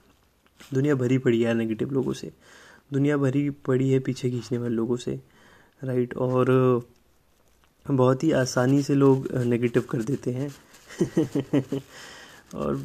दुनिया 0.73 0.95
भरी 0.95 1.17
पड़ी 1.17 1.41
है 1.41 1.53
नेगेटिव 1.53 1.91
लोगों 1.91 2.13
से। 2.13 2.31
दुनिया 2.93 3.17
भरी 3.17 3.49
पड़ी 3.49 3.89
है 3.89 3.99
पीछे 3.99 4.29
खींचने 4.29 4.57
वाले 4.57 4.75
लोगों 4.75 4.95
से। 4.97 5.19
राइट? 5.83 6.13
और 6.17 6.83
uh, 7.85 7.91
बहुत 7.91 8.23
ही 8.23 8.31
आसानी 8.31 8.81
से 8.83 8.95
लोग 8.95 9.31
नेगेटिव 9.35 9.81
uh, 9.81 9.87
कर 9.89 10.01
देते 10.01 10.31
हैं। 10.31 10.49
और 12.55 12.81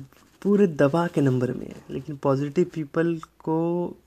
पूरे 0.46 0.66
दबा 0.80 1.06
के 1.14 1.20
नंबर 1.20 1.50
में 1.52 1.66
है, 1.66 1.74
लेकिन 1.90 2.16
पॉजिटिव 2.22 2.64
पीपल 2.74 3.14
को 3.44 3.54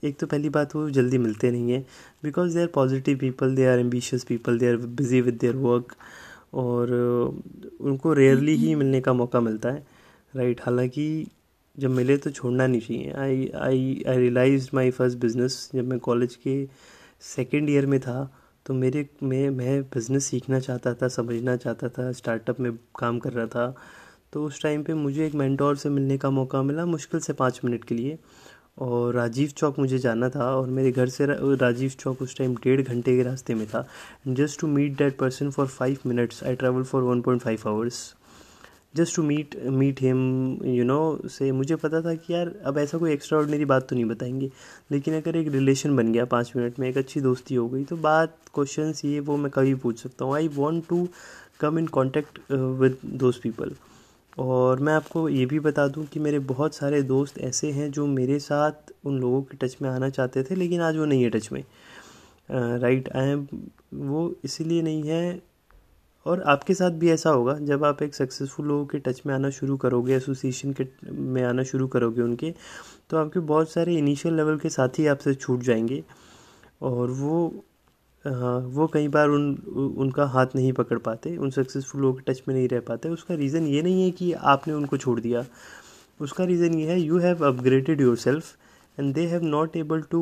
एक 0.04 0.18
तो 0.18 0.26
पहली 0.26 0.48
बात 0.48 0.74
वो 0.76 0.88
जल्दी 0.90 1.18
मिलते 1.18 1.50
नहीं 1.50 1.72
है 1.72 1.80
because 2.24 2.54
they 2.54 2.60
are 2.60 2.66
positive 2.74 3.18
people 3.18 3.54
they 3.54 3.66
are 3.66 3.78
ambitious 3.78 4.24
people 4.24 4.58
they 4.58 4.68
are 4.68 4.76
busy 4.76 5.20
with 5.20 5.34
their 5.40 5.56
work 5.56 5.94
और 6.62 6.92
उनको 7.80 8.12
रेयरली 8.12 8.56
ही 8.56 8.74
मिलने 8.74 9.00
का 9.00 9.12
मौका 9.12 9.40
मिलता 9.40 9.70
है 9.70 9.86
राइट 10.36 10.60
हालाँकि 10.64 11.06
जब 11.76 11.90
मिले 11.90 12.16
तो 12.16 12.30
छोड़ना 12.30 12.66
नहीं 12.66 12.80
चाहिए। 12.80 13.12
I 13.12 13.48
I 13.56 14.02
I 14.08 14.16
realize 14.18 14.70
my 14.74 14.90
first 14.90 15.18
business 15.18 15.70
जब 15.74 15.88
मैं 15.88 15.98
कॉलेज 16.00 16.36
के 16.36 16.56
सेकेंड 17.36 17.70
ईयर 17.70 17.86
में 17.86 18.00
था 18.00 18.18
तो 18.66 18.74
मेरे, 18.74 19.08
में, 19.22 19.50
मैं 19.50 19.82
बिज़नेस 19.84 20.24
सीखना 20.26 20.60
चाहता 20.60 20.94
था, 20.94 21.08
समझना 21.08 21.56
चाहता 21.56 21.88
था 21.88 22.10
स्टार्टअप 22.12 22.60
में 22.60 22.72
काम 22.98 23.18
कर 23.18 23.32
रहा 23.32 23.46
था 23.46 23.74
तो 24.32 24.44
उस 24.46 24.62
टाइम 24.62 24.82
पे 24.82 24.94
मुझे 24.94 25.26
एक 25.26 25.34
मैंटोर 25.34 25.76
से 25.76 25.88
मिलने 25.88 26.18
का 26.18 26.30
मौका 26.30 26.62
मिला 26.62 26.84
मुश्किल 26.86 27.20
से 27.20 27.32
पाँच 27.32 27.60
मिनट 27.64 27.84
के 27.84 27.94
लिए। 27.94 28.18
और 28.78 29.14
राजीव 29.14 29.48
चौक 29.56 29.78
मुझे 29.78 29.98
जाना 29.98 30.28
था 30.28 30.44
और 30.56 30.68
मेरे 30.68 30.90
घर 30.92 31.08
से 31.08 31.26
राजीव 31.30 31.90
चौक 31.98 32.22
उस 32.22 32.36
टाइम 32.36 32.54
डेढ़ 32.64 32.80
घंटे 32.82 33.16
के 33.16 33.22
रास्ते 33.22 33.54
में 33.54 33.66
था। 33.66 33.86
Just 34.28 34.60
to 34.60 34.66
meet 34.66 34.96
that 34.98 35.16
person 35.18 35.50
for 35.50 35.66
five 35.66 35.98
minutes 36.06 36.42
I 36.44 36.54
travel 36.56 36.82
for 36.82 37.02
one 37.02 37.20
point 37.20 37.42
five 37.42 37.68
hours 37.68 37.98
just 38.96 39.16
to 39.16 39.22
meet 39.22 39.56
meet 39.64 40.00
him 40.02 40.18
you 40.66 40.84
know 40.84 41.28
से 41.30 41.50
मुझे 41.52 41.76
पता 41.76 42.00
था 42.02 42.14
कि 42.14 42.32
यार, 42.34 42.52
अब 42.66 42.78
ऐसा 42.78 42.98
कोई 42.98 43.12
एक्स्ट्रा 43.12 43.38
ऑर्डनरी 43.38 43.64
बात 43.64 43.88
तो 43.88 43.96
नहीं 43.96 44.04
बताएँगे। 44.04 44.50
लेकिन 44.92 45.16
अगर 45.16 45.36
एक 45.36 45.48
रिलेशन 45.48 45.96
बन 45.96 46.12
गया 46.12 46.24
पाँच 46.26 46.52
मिनट 46.56 46.78
में, 46.78 46.88
एक 46.88 46.98
अच्छी 46.98 47.20
दोस्ती 47.20 47.54
हो 47.54 47.68
गई 47.68 47.84
तो 47.84 47.96
बात 47.98 48.36
क्वेश्चन 48.54 48.92
ये 49.04 49.20
वो 49.20 49.36
मैं 49.36 49.50
कभी 49.50 49.74
पूछ 49.76 50.02
सकता 50.02 50.24
हूँ। 50.24 50.34
I 50.34 50.48
want 50.54 50.88
to 50.88 51.06
come 51.60 51.78
in 51.78 51.86
contact 51.88 52.38
with 52.52 52.96
those 53.04 53.36
people 53.38 53.74
और 54.38 54.80
मैं 54.80 54.92
आपको 54.94 55.28
ये 55.28 55.44
भी 55.46 55.60
बता 55.60 55.86
दूँ 55.88 56.04
कि 56.06 56.20
मेरे 56.20 56.38
बहुत 56.38 56.74
सारे 56.74 57.02
दोस्त 57.02 57.38
ऐसे 57.38 57.70
हैं 57.72 57.90
जो 57.90 58.06
मेरे 58.06 58.38
साथ 58.38 58.92
उन 59.04 59.18
लोगों 59.20 59.42
के 59.42 59.56
टच 59.56 59.76
में 59.82 59.88
आना 59.90 60.08
चाहते 60.10 60.42
थे, 60.42 60.54
लेकिन 60.54 60.80
आज 60.80 60.96
वो 60.96 61.04
नहीं 61.04 61.22
है 61.22 61.30
टच 61.30 61.48
में। 61.52 61.64
राइट 62.50 63.08
आई 63.16 63.28
एम 63.28 63.46
वो 63.94 64.34
इसीलिए 64.44 64.82
नहीं 64.82 65.02
है, 65.02 65.40
और 66.26 66.42
आपके 66.42 66.74
साथ 66.74 66.90
भी 66.90 67.10
ऐसा 67.10 67.30
होगा, 67.30 67.58
जब 67.58 67.84
आप 67.84 68.02
एक 68.02 68.14
सक्सेसफुल 68.14 68.66
लोगों 68.66 68.86
के 68.86 68.98
टच 68.98 69.22
में 69.26 69.34
आना 69.34 69.50
शुरू 69.50 69.76
करोगे 69.76 70.14
एसोसिएशन 70.14 70.72
के 70.72 70.86
में 71.12 71.42
आना 71.44 71.62
शुरू 71.62 71.86
करोगे 71.88 72.22
उनके 72.22 72.54
तो 73.10 73.16
आपके 73.16 73.40
बहुत 73.40 73.70
सारे 73.70 73.96
इनिशियल 73.96 74.34
लेवल 74.34 74.58
के 74.58 74.68
साथी 74.70 75.06
आपसे 75.06 75.34
छूट 75.34 75.60
जाएँगे। 75.60 76.02
और 76.82 77.10
वो 77.10 77.64
हाँ 78.24 78.58
वो 78.72 78.86
कई 78.86 79.08
बार 79.08 79.28
उन 79.28 79.54
उनका 79.98 80.24
हाथ 80.32 80.46
नहीं 80.54 80.72
पकड़ 80.72 80.98
पाते 80.98 81.36
उन 81.36 81.50
सक्सेसफुल 81.50 82.00
लोगों 82.00 82.14
के 82.14 82.32
टच 82.32 82.42
में 82.48 82.54
नहीं 82.54 82.68
रह 82.68 82.80
पाते। 82.88 83.08
उसका 83.08 83.34
रीज़न 83.34 83.66
ये 83.66 83.82
नहीं 83.82 84.02
है 84.04 84.10
कि 84.10 84.32
आपने 84.32 84.74
उनको 84.74 84.96
छोड़ 84.96 85.18
दिया। 85.20 85.44
उसका 86.20 86.44
रीज़न 86.44 86.74
ये 86.74 86.90
है 86.90 87.00
you 87.00 87.18
have 87.18 87.46
upgraded 87.46 88.00
yourself 88.16 88.56
and 88.98 89.14
they 89.14 89.26
have 89.26 89.44
not 89.44 89.76
able 89.76 90.02
to 90.10 90.20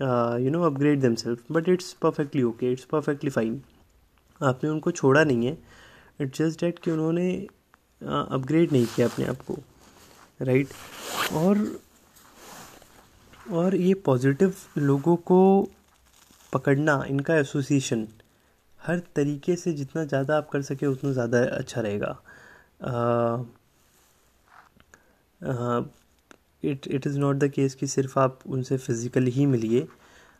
you 0.00 0.50
know 0.50 0.62
upgrade 0.62 1.00
themself 1.14 1.52
but 1.52 1.68
it's 1.68 1.92
perfectly 2.02 2.42
okay 2.42 2.72
it's 2.72 2.84
perfectly 2.84 3.30
fine 3.30 3.60
आपने 4.40 4.70
उनको 4.70 4.90
छोड़ा 4.90 5.24
नहीं 5.24 5.46
है 5.46 5.56
इट्स 6.20 6.38
जस्ट 6.38 6.60
डेट 6.60 6.78
कि 6.78 6.90
उन्होंने 6.90 7.30
अपग्रेड 8.02 8.66
uh, 8.66 8.72
नहीं 8.72 8.86
किया 8.86 9.06
अपने 9.08 9.24
आप 9.26 9.40
को 9.46 9.58
राइट 10.42 10.68
और 11.32 11.66
और 13.50 13.74
ये 13.74 13.94
पॉजिटिव 13.94 14.54
लोगों 14.78 15.16
को 15.16 15.68
पकड़ना, 16.52 17.02
इनका 17.08 17.36
एसोसिएशन 17.36 18.06
हर 18.80 18.98
तरीके 19.16 19.56
से 19.56 19.72
जितना 19.72 20.04
ज़्यादा 20.04 20.36
आप 20.36 20.48
कर 20.50 20.62
सके 20.62 20.86
उतना 20.86 21.12
ज़्यादा 21.12 21.38
अच्छा 21.48 21.80
रहेगा। 21.80 22.16
It 26.62 26.86
it 26.86 27.06
is 27.06 27.18
not 27.18 27.36
the 27.36 27.48
case 27.50 27.74
कि 27.74 27.86
सिर्फ़ 27.86 28.18
आप 28.18 28.38
उनसे 28.46 28.76
फिज़िकली 28.76 29.30
ही 29.30 29.46
मिलिए। 29.46 29.86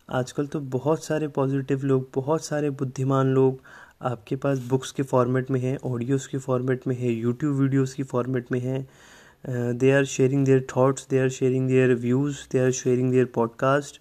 आजकल 0.09 0.47
तो 0.47 0.61
बहुत 0.61 1.05
सारे 1.05 1.29
पॉजिटिव 1.29 1.85
लोग, 1.85 2.09
बहुत 2.15 2.45
सारे 2.45 2.71
बुद्धिमान 2.73 3.35
लोग 3.35 3.61
आपके 4.03 4.37
पास 4.37 4.59
बुक्स 4.69 4.93
के 4.93 5.03
फॉर्मेट 5.03 5.50
में 5.50 5.61
हैं 5.61 5.77
ऑडियोज़ 5.85 6.29
के 6.29 6.38
फॉर्मेट 6.38 6.87
में 6.87 6.95
है 6.97 7.12
यूट्यूब 7.12 7.57
वीडियोज़ 7.57 7.95
की 7.97 8.03
फॉर्मेट 8.05 8.53
में 8.53 8.61
हैं। 8.61 9.77
They 9.79 9.91
are 9.93 10.05
sharing 10.07 10.45
their 10.47 10.61
thoughts 10.71 11.07
they 11.11 11.19
are 11.21 11.29
sharing 11.31 11.69
their 11.69 11.95
views 11.97 12.38
they 12.53 12.59
are 12.59 12.71
sharing 12.73 13.11
their 13.12 13.27
podcast 13.35 14.00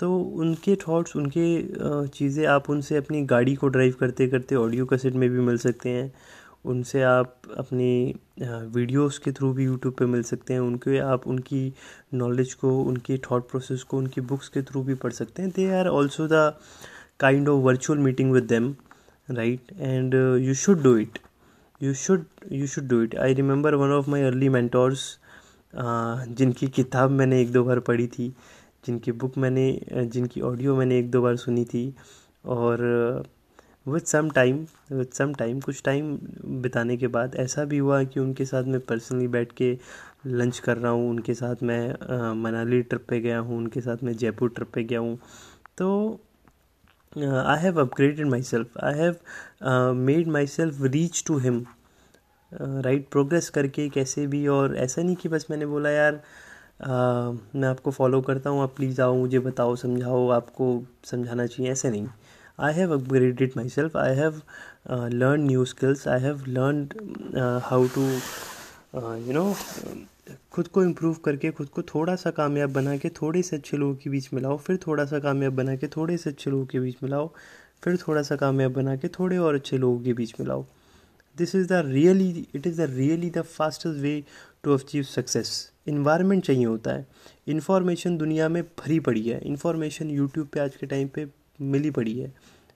तो 0.00 0.16
उनके 0.18 0.74
थॉट्स 0.86 1.16
उनके 1.16 2.06
चीज़ें 2.08 2.46
आप 2.46 2.70
उनसे 2.70 2.96
अपनी 2.96 3.22
गाड़ी 3.26 3.54
को 3.54 3.68
ड्राइव 3.68 3.94
करते 4.00 4.28
करते 4.28 4.54
ऑडियो 4.56 4.86
कैसेट 4.86 5.14
में 5.14 5.28
भी 5.30 5.40
मिल 5.40 5.56
सकते 5.58 5.90
हैं। 5.90 6.12
उनसे 6.64 7.02
आप 7.02 7.34
अपनी 7.58 8.14
वीडियोस 8.40 9.18
के 9.18 9.32
थ्रू 9.32 9.52
भी 9.52 9.64
यूट्यूब 9.64 9.94
पे 9.98 10.06
मिल 10.06 10.22
सकते 10.22 10.54
हैं। 10.54 10.60
उनके, 10.60 10.98
आप 10.98 11.26
उनकी 11.26 11.72
नॉलेज 12.14 12.54
को, 12.54 12.78
उनकी 12.82 13.18
थॉट 13.30 13.48
प्रोसेस 13.50 13.82
को, 13.82 13.98
उनकी 13.98 14.20
बुक्स 14.20 14.48
के 14.48 14.62
थ्रू 14.62 14.82
भी 14.82 14.94
पढ़ 14.94 15.12
सकते 15.12 15.42
हैं। 15.42 15.50
They 15.56 15.70
are 15.78 15.88
also 15.88 16.26
the 16.28 16.52
kind 17.20 17.48
of 17.48 17.62
virtual 17.64 17.98
meeting 17.98 18.32
with 18.32 18.44
them 18.44 18.74
right 19.28 19.72
and 19.80 20.14
you 20.44 20.54
should 20.54 20.82
do 20.82 20.96
it 20.98 21.18
you 21.80 21.94
should 21.94 22.24
you 22.52 22.66
should 22.66 22.88
do 22.88 23.02
it 23.02 23.14
I 23.16 23.34
remember 23.34 23.74
one 23.74 23.90
of 23.92 24.10
my 24.10 24.22
early 24.22 24.48
mentors 24.48 25.06
जिनकी 25.74 26.66
किताब 26.68 27.10
मैंने 27.10 27.40
एक 27.42 27.52
दो 27.52 27.62
बार 27.64 27.78
पढ़ी 27.80 28.06
थी 28.06 28.32
जिनकी 28.84 29.12
बुक 29.12 29.38
मैंने 29.38 29.66
जिनकी 29.92 30.40
ऑडियो 30.40 30.76
मैंने 30.76 30.98
एक 30.98 31.10
दो 31.10 31.22
बार 31.22 31.36
सुनी 31.36 31.64
थी 31.64 31.84
और 32.46 32.80
with 33.88 34.06
some 34.06 34.30
time 34.30 34.56
with 34.92 35.14
some 35.14 35.32
time 35.34 35.60
कुछ 35.60 35.82
टाइम 35.84 36.16
बिताने 36.62 36.96
के 36.96 37.06
बाद 37.16 37.34
ऐसा 37.40 37.64
भी 37.64 37.78
हुआ 37.78 38.02
कि 38.04 38.20
उनके 38.20 38.44
साथ 38.44 38.64
मैं 38.64 38.80
पर्सनली 38.80 39.28
बैठ 39.28 39.52
के 39.52 39.76
लंच 40.26 40.58
कर 40.58 40.76
रहा 40.76 40.90
हूँ, 40.92 41.08
उनके 41.10 41.34
साथ 41.34 41.62
मैं 41.62 42.34
मनाली 42.42 42.80
ट्रिप 42.82 43.06
पे 43.08 43.20
गया 43.20 43.38
हूँ, 43.38 43.56
उनके 43.58 43.80
साथ 43.80 44.04
मैं 44.04 44.16
जयपुर 44.16 44.50
ट्रिप 44.54 44.70
पे 44.74 44.84
गया 44.84 44.98
हूँ। 44.98 45.18
तो 45.78 46.20
I 47.16 47.58
have 47.62 47.80
upgraded 47.80 48.26
myself 48.42 48.78
I 48.84 48.98
have 48.98 49.94
made 49.94 50.28
myself 50.46 50.82
reach 50.82 51.22
to 51.26 51.38
him 51.38 51.64
right 52.52 53.08
progress 53.10 53.48
करके 53.50 53.88
कैसे 53.88 54.26
भी 54.26 54.46
और 54.48 54.76
ऐसा 54.76 55.02
नहीं 55.02 55.16
कि 55.16 55.28
बस 55.28 55.46
मैंने 55.50 55.66
बोला, 55.66 55.90
यार 55.90 56.22
मैं 56.80 57.68
आपको 57.68 57.90
फॉलो 57.90 58.20
करता 58.22 58.50
हूँ, 58.50 58.62
आप 58.62 58.74
प्लीज़ 58.76 59.00
आओ, 59.02 59.14
मुझे 59.16 59.38
बताओ, 59.38 59.74
समझाओ, 59.76 60.28
आपको 60.30 60.82
समझाना 61.04 61.46
चाहिए, 61.46 61.72
ऐसे 61.72 61.90
नहीं। 61.90 62.06
I 62.60 62.72
have 62.74 62.92
upgraded 62.94 63.52
myself 63.68 63.96
I 63.96 64.14
have 64.16 64.40
learn 64.90 65.46
new 65.46 65.64
skills 65.64 66.06
I 66.08 66.20
have 66.20 66.44
learn 66.48 67.60
how 67.64 67.86
to 67.94 68.02
you 69.26 69.32
know 69.32 69.54
खुद 70.52 70.68
को 70.68 70.82
इम्प्रूव 70.84 71.14
करके, 71.24 71.50
खुद 71.50 71.68
को 71.68 71.82
थोड़ा 71.84 72.14
सा 72.16 72.30
कामयाब 72.30 72.72
बना 72.72 72.96
के, 72.96 73.08
थोड़े 73.10 73.42
से 73.42 73.56
अच्छे 73.56 73.76
लोगों 73.76 73.94
के 73.94 74.10
बीच 74.10 74.32
में 74.32 74.40
लाओ, 74.42 74.56
फिर 74.56 74.76
थोड़ा 74.86 75.04
सा 75.04 75.18
कामयाब 75.18 75.54
बना 75.54 75.76
के, 75.76 75.88
थोड़े 75.88 76.16
से 76.16 76.30
अच्छे 76.30 76.50
लोगों 76.50 76.66
के 76.66 76.80
बीच 76.80 77.02
में 77.02 77.10
लाओ, 77.10 77.30
फिर 77.82 77.96
थोड़ा 78.06 78.22
सा 78.22 78.36
कामयाब 78.36 78.72
बना 78.72 78.96
के, 78.96 79.08
थोड़े 79.08 79.38
और 79.38 79.54
अच्छे 79.54 79.78
लोगों 79.78 80.00
के 80.04 80.12
बीच 80.12 80.34
में 80.40 80.46
लाओ। 80.46 80.64
This 81.36 81.54
is 81.54 81.68
the 81.68 81.82
really 81.86 82.46
it 82.54 82.66
is 82.66 82.80
the 82.82 82.90
really 82.90 83.30
the 83.30 83.42
fastest 83.42 83.98
way 83.98 84.22
to 84.64 84.74
achieve 84.74 85.02
success 85.04 85.71
environment 85.86 86.44
चाहिए 86.44 86.64
होता 86.64 86.90
है। 86.90 87.06
इन्फॉर्मेशन 87.48 88.16
दुनिया 88.18 88.48
में 88.48 88.62
भरी 88.62 88.98
पड़ी 89.00 89.22
है। 89.22 89.40
इन्फॉर्मेशन 89.40 90.10
यूट्यूब 90.10 90.46
पे 90.52 90.60
आज 90.60 90.76
के 90.76 90.86
टाइम 90.86 91.08
पे 91.14 91.26
मिली 91.60 91.90
पड़ी 91.90 92.18
है। 92.18 92.32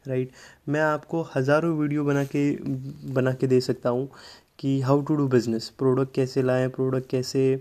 राइट 0.06 0.30
मैं 0.68 0.80
आपको 0.80 1.22
हज़ारों 1.34 1.76
वीडियो 1.78 2.04
बना 2.04 2.24
के 2.26 2.50
बना 3.12 3.32
के 3.32 3.46
दे 3.46 3.60
सकता 3.60 3.90
हूँ 3.90 4.08
कि 4.58 4.80
how 4.80 5.00
to 5.02 5.14
do 5.16 5.26
business 5.28 5.68
product 5.78 6.14
कैसे 6.14 6.42
लाएँ 6.42 6.68
प्रोडक्ट 6.70 7.10
कैसे 7.10 7.54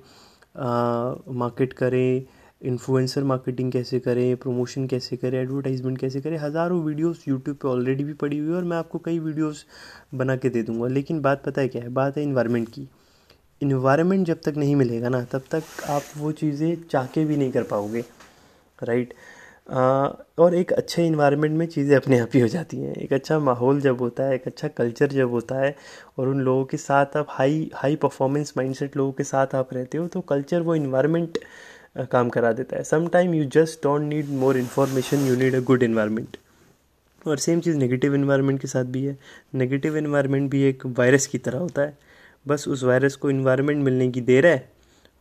मार्केट 0.58 1.74
करें 1.74 2.26
इन्फ्लुएंसर 2.62 3.24
मार्केटिंग 3.24 3.72
कैसे 3.72 4.00
करें 4.00 4.36
प्रमोशन 4.38 4.86
कैसे 4.88 5.18
करें 5.18 5.38
एडवर्टाइजमेंट 5.40 5.98
कैसे 6.00 6.22
करें। 6.22 6.38
हज़ारों 6.38 6.82
वीडियोस 6.84 7.24
यूट्यूब 7.28 7.58
पे 7.58 7.68
ऑलरेडी 7.68 8.04
भी 8.04 8.14
पड़ी 8.14 8.38
हुई 8.38 8.50
है 8.50 8.56
और 8.56 8.64
मैं 8.64 8.78
आपको 8.78 9.00
कई 9.00 9.20
वीडियोस 9.20 9.66
बना 10.16 10.36
के 10.36 10.50
दे 10.50 10.64
दूँगा। 10.64 10.88
लेकिन 10.88 11.22
बात 11.22 11.44
पता 11.46 11.62
है 11.62 11.68
क्या 11.68 11.82
है? 11.82 11.90
बात 11.90 12.18
है 12.18 12.24
इन्वायरमेंट 12.24 12.70
की। 12.70 12.88
इन्वायरमेंट 13.62 14.26
जब 14.28 14.42
तक 14.46 14.54
नहीं 14.58 14.76
मिलेगा 14.76 15.10
ना, 15.10 15.22
तब 15.24 15.44
तक 15.52 15.64
आप 15.90 16.04
वो 16.18 16.32
चीज़ें 16.34 16.76
चाह 16.90 17.06
के 17.08 17.26
भी 17.26 17.38
नहीं 17.38 17.52
कर 17.52 17.64
पाओगे 17.66 18.04
राइट 18.80 19.14
और 20.40 20.56
एक 20.56 20.72
अच्छे 20.74 21.06
इन्वायरमेंट 21.06 21.58
में 21.58 21.66
चीज़ें 21.68 21.96
अपने 21.96 22.20
आप 22.20 22.30
ही 22.34 22.40
हो 22.42 22.48
जाती 22.48 22.78
हैं। 22.78 22.94
एक 22.96 23.14
अच्छा 23.14 23.38
माहौल 23.40 23.80
जब 23.82 24.02
होता 24.02 24.24
है, 24.24 24.36
एक 24.36 24.48
अच्छा 24.48 24.68
कल्चर 24.70 25.08
जब 25.10 25.32
होता 25.32 25.60
है, 25.60 25.76
और 26.20 26.28
उन 26.28 26.40
लोगों 26.42 26.66
के 26.66 26.78
साथ 26.78 27.18
आप 27.18 27.28
हाई 27.30 27.70
हाई 27.76 27.96
परफॉर्मेंस 27.96 28.54
माइंडसेट 28.58 28.98
लोगों 28.98 29.12
के 29.12 29.24
साथ 29.24 29.56
आप 29.56 29.74
रहते 29.74 29.98
हो 29.98 30.08
तो 30.08 30.22
कल्चर 30.24 30.62
वो 30.62 30.76
इन्वायरमेंट 30.76 31.38
काम 32.12 32.30
करा 32.30 32.52
देता 32.54 32.78
है। 32.78 32.84
Some 32.84 33.08
time 33.08 33.34
you 33.34 33.46
just 33.52 33.84
don't 33.84 34.02
need 34.04 34.30
more 34.40 34.58
information 34.58 35.28
you 35.28 35.36
need 35.36 35.56
a 35.56 35.60
good 35.66 35.84
environment 35.84 36.38
और 37.22 37.38
सेम 37.40 37.60
चीज़ 37.62 37.78
नेगेटिव 37.78 38.16
इन्वायरमेंट 38.16 38.60
के 38.62 38.68
साथ 38.68 38.86
भी 38.86 39.04
है। 39.06 39.18
नेगेटिव 39.56 39.98
इन्वायरमेंट 39.98 40.50
भी 40.52 40.64
एक 40.64 40.86
वायरस 40.98 41.28
की 41.28 41.38
तरह 41.40 41.60
होता 41.60 41.82
है। 41.82 41.98
बस 42.46 42.68
उस 42.68 42.84
वायरस 42.84 43.16
को 43.16 43.30
इन्वायरमेंट 43.30 43.84
मिलने 43.84 44.08
की 44.10 44.22
देर 44.24 44.46
है। 44.48 44.70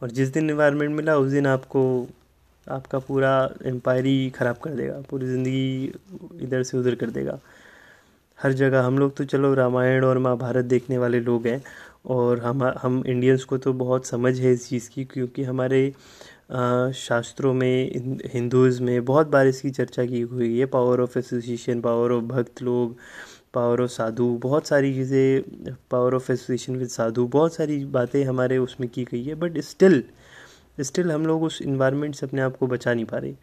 और 0.02 0.10
जिस 0.10 0.28
दिन 0.28 0.50
इन्वायरमेंट 0.50 0.90
मिला, 0.92 1.16
उस 1.16 1.30
दिन 1.30 1.46
आपको, 1.46 2.06
आपका 2.66 2.98
पूरा 2.98 3.32
एम्पायर 3.66 4.06
ही 4.06 4.30
ख़राब 4.30 4.56
कर 4.56 4.70
देगा, 4.70 5.00
पूरी 5.10 5.26
ज़िंदगी 5.26 5.92
इधर 6.44 6.62
से 6.62 6.78
उधर 6.78 6.94
कर 6.94 7.10
देगा। 7.10 7.38
हर 8.38 8.52
जगह, 8.52 8.82
हम 8.82 8.98
लोग 8.98 9.16
तो 9.16 9.24
चलो 9.24 9.52
रामायण 9.54 10.04
और 10.04 10.18
महाभारत 10.18 10.64
देखने 10.66 10.98
वाले 10.98 11.20
लोग 11.20 11.46
हैं, 11.46 11.62
और 12.06 12.40
हम 12.40 12.62
हम 12.78 13.02
इंडियंस 13.06 13.44
को 13.44 13.58
तो 13.58 13.72
बहुत 13.74 14.06
समझ 14.06 14.38
है 14.40 14.52
इस 14.52 14.68
चीज़ 14.68 14.88
की, 14.90 15.04
क्योंकि 15.04 15.42
हमारे 15.44 15.92
शास्त्रों 16.96 17.52
में, 17.54 18.20
हिंदूज़ 18.32 18.82
में 18.82 19.04
बहुत 19.04 19.26
बार 19.26 19.46
इसकी 19.46 19.70
चर्चा 19.70 20.04
की 20.06 20.20
हुई 20.22 20.58
है। 20.58 20.66
Power 20.66 21.00
of 21.00 21.18
association 21.18 21.80
power 21.80 22.12
of 22.12 22.24
भक्त 22.24 22.62
लोग 22.62 22.96
पावर 23.54 23.80
ऑफ़ 23.82 23.90
साधु, 23.90 24.26
बहुत 24.42 24.66
सारी 24.66 24.92
चीज़ें, 24.94 25.74
पावर 25.90 26.14
ऑफ़ 26.14 26.30
एसोसिएशन 26.32 26.76
विद 26.76 26.88
साधु, 26.88 27.26
बहुत 27.28 27.54
सारी 27.54 27.84
बातें 27.96 28.24
हमारे 28.24 28.58
उसमें 28.58 28.88
की 28.90 29.04
गई 29.04 29.22
है 29.24 29.34
बट 29.34 29.58
स्टिल 29.62 30.02
स्टिल 30.80 31.12
हम 31.12 31.26
लोग 31.26 31.42
उस 31.42 31.60
इन्वायरमेंट 31.62 32.14
से 32.14 32.26
अपने 32.26 32.40
आप 32.42 32.56
को 32.56 32.66
बचा 32.66 32.94
नहीं 32.94 33.04
पा 33.04 33.18
रहे 33.18 33.34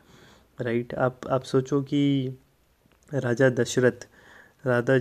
राइट 0.60 0.94
आप 0.96 1.28
आप 1.32 1.44
सोचो 1.44 1.82
कि 1.84 2.38
राजा 3.12 3.50
दशरथ 3.52 4.08
राजा 4.66 4.98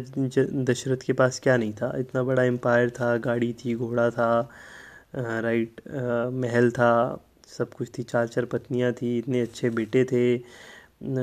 दशरथ 0.65 1.03
के 1.07 1.13
पास 1.13 1.41
क्या 1.43 1.57
नहीं 1.57 1.73
था? 1.73 1.93
इतना 1.99 2.23
बड़ा 2.23 2.43
एम्पायर 2.43 2.91
था, 2.91 3.17
गाड़ी 3.19 3.53
थी, 3.55 3.75
घोड़ा 3.75 4.09
था 4.11 4.49
राइट 5.17 5.81
महल 6.35 6.71
था, 6.71 7.25
सब 7.49 7.75
कुछ 7.75 7.91
थी 7.99 8.03
चार 8.03 8.29
चार 8.29 8.45
पत्नियाँ 8.45 8.93
थी, 8.93 9.17
इतने 9.19 9.41
अच्छे 9.41 9.71
बेटे 9.71 10.05
थे 10.05 10.39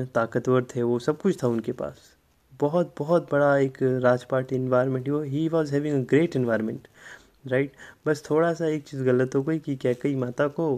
ताकतवर 0.06 0.63
थे, 0.75 0.82
वो 0.84 1.00
सब 1.00 1.22
कुछ 1.22 1.44
था 1.44 1.48
उनके 1.48 1.72
पास। 1.74 2.17
बहुत 2.62 2.94
बहुत 2.98 3.32
बड़ा 3.32 3.58
एक 3.58 3.78
राजपाट 4.04 4.54
इन्वायरमेंट 4.54 5.10
वो 5.10 5.22
he 5.22 5.48
was 5.50 5.74
having 5.74 5.96
a 5.96 6.08
great 6.10 6.36
environment 6.36 6.88
right 7.48 7.72
बस 8.06 8.24
थोड़ा 8.30 8.54
सा 8.54 8.68
एक 8.68 8.84
चीज़ 8.84 9.04
गलत 9.04 9.36
हो 9.36 9.42
गई 9.44 9.60
कि 9.60 9.76
क्या 9.76 9.94
कई 9.94 10.16
माता 10.16 10.48
को 10.60 10.76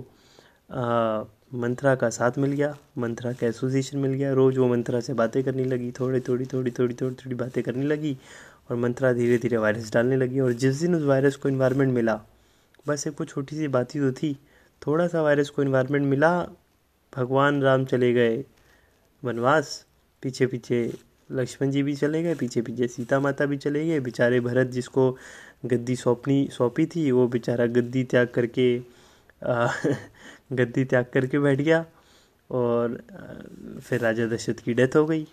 आ, 0.71 1.23
मंत्रा 1.53 1.95
का 1.95 2.09
साथ 2.09 2.37
मिल 2.37 2.51
गया 2.51 2.75
मंत्रा 2.97 3.31
का 3.33 3.47
एसोसिएशन 3.47 3.97
मिल 3.97 4.13
गया। 4.13 4.33
रोज़ 4.33 4.59
वो 4.59 4.67
मंत्रा 4.67 4.99
से 4.99 5.13
बातें 5.13 5.43
करने 5.43 5.63
लगी 5.65 5.91
थोड़ी 5.91 6.19
थोड़ी 6.19 6.45
थोड़ी 6.45 6.71
थोड़ी 6.71 6.93
थोड़ी 6.93 7.15
थोड़ी 7.15 7.35
बातें 7.35 7.61
करने 7.63 7.85
लगी 7.85 8.17
और 8.69 8.77
मंत्रा 8.77 9.11
धीरे 9.13 9.37
धीरे 9.37 9.57
वायरस 9.57 9.91
डालने 9.93 10.17
लगी 10.17 10.39
और 10.39 10.53
जिस 10.53 10.81
दिन 10.81 10.95
उस 10.95 11.03
वायरस 11.03 11.35
को 11.35 11.49
इन्वायरमेंट 11.49 11.93
मिला 11.93 12.19
बस 12.87 13.07
एक 13.07 13.19
वो 13.19 13.25
छोटी 13.25 13.55
सी 13.55 13.67
बात 13.67 13.95
ही 13.95 13.99
तो 13.99 14.11
थी। 14.11 14.33
थोड़ा 14.81 15.07
सा 15.07 15.21
वायरस 15.21 15.49
को 15.49 15.61
इन्वायरमेंट 15.63 16.05
मिला 16.05 16.31
भगवान 17.13 17.61
राम 17.61 17.85
चले 17.85 18.13
गए 18.13 18.43
वनवास 19.23 19.85
पीछे 20.23 20.47
पीछे 20.47 20.81
लक्ष्मण 21.31 21.71
जी 21.71 21.83
भी 21.83 21.95
चले 21.95 22.23
गए, 22.23 22.35
पीछे 22.35 22.61
पीछे 22.61 22.87
सीता 22.87 23.19
माता 23.19 23.45
भी 23.45 23.57
चले 23.57 23.85
गए। 23.87 23.99
बेचारे 23.99 24.39
भरत 24.39 24.67
जिसको 24.67 25.17
गद्दी 25.65 25.95
सौंपनी, 25.95 26.47
सौंपी 26.51 26.85
थी, 26.85 27.11
वो 27.11 27.27
बेचारा 27.27 27.65
गद्दी 27.65 28.03
त्याग 28.03 28.27
करके 28.27 28.67
गद्दी 30.53 30.83
त्याग 30.85 31.05
करके 31.13 31.39
बैठ 31.39 31.61
गया 31.61 31.85
और 32.49 32.97
फिर 33.81 33.99
राजा 33.99 34.25
दशरथ 34.25 34.63
की 34.65 34.73
डेथ 34.73 34.95
हो 34.95 35.05
गई। 35.05 35.27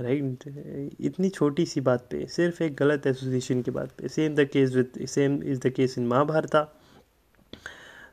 राइट 0.00 0.94
इतनी 1.00 1.28
छोटी 1.28 1.66
सी 1.66 1.80
बात 1.80 2.06
पे, 2.10 2.26
सिर्फ़ 2.26 2.62
एक 2.62 2.74
गलत 2.76 3.06
एसोसिएशन 3.06 3.62
की 3.62 3.70
बात 3.70 3.92
पे। 3.98 4.08
Same 4.08 4.34
the 4.34 4.44
case 4.44 4.74
with 4.74 5.06
same 5.06 5.42
is 5.42 5.60
the 5.60 5.70
case 5.70 5.98
in 5.98 6.06
Mahabharata 6.06 6.60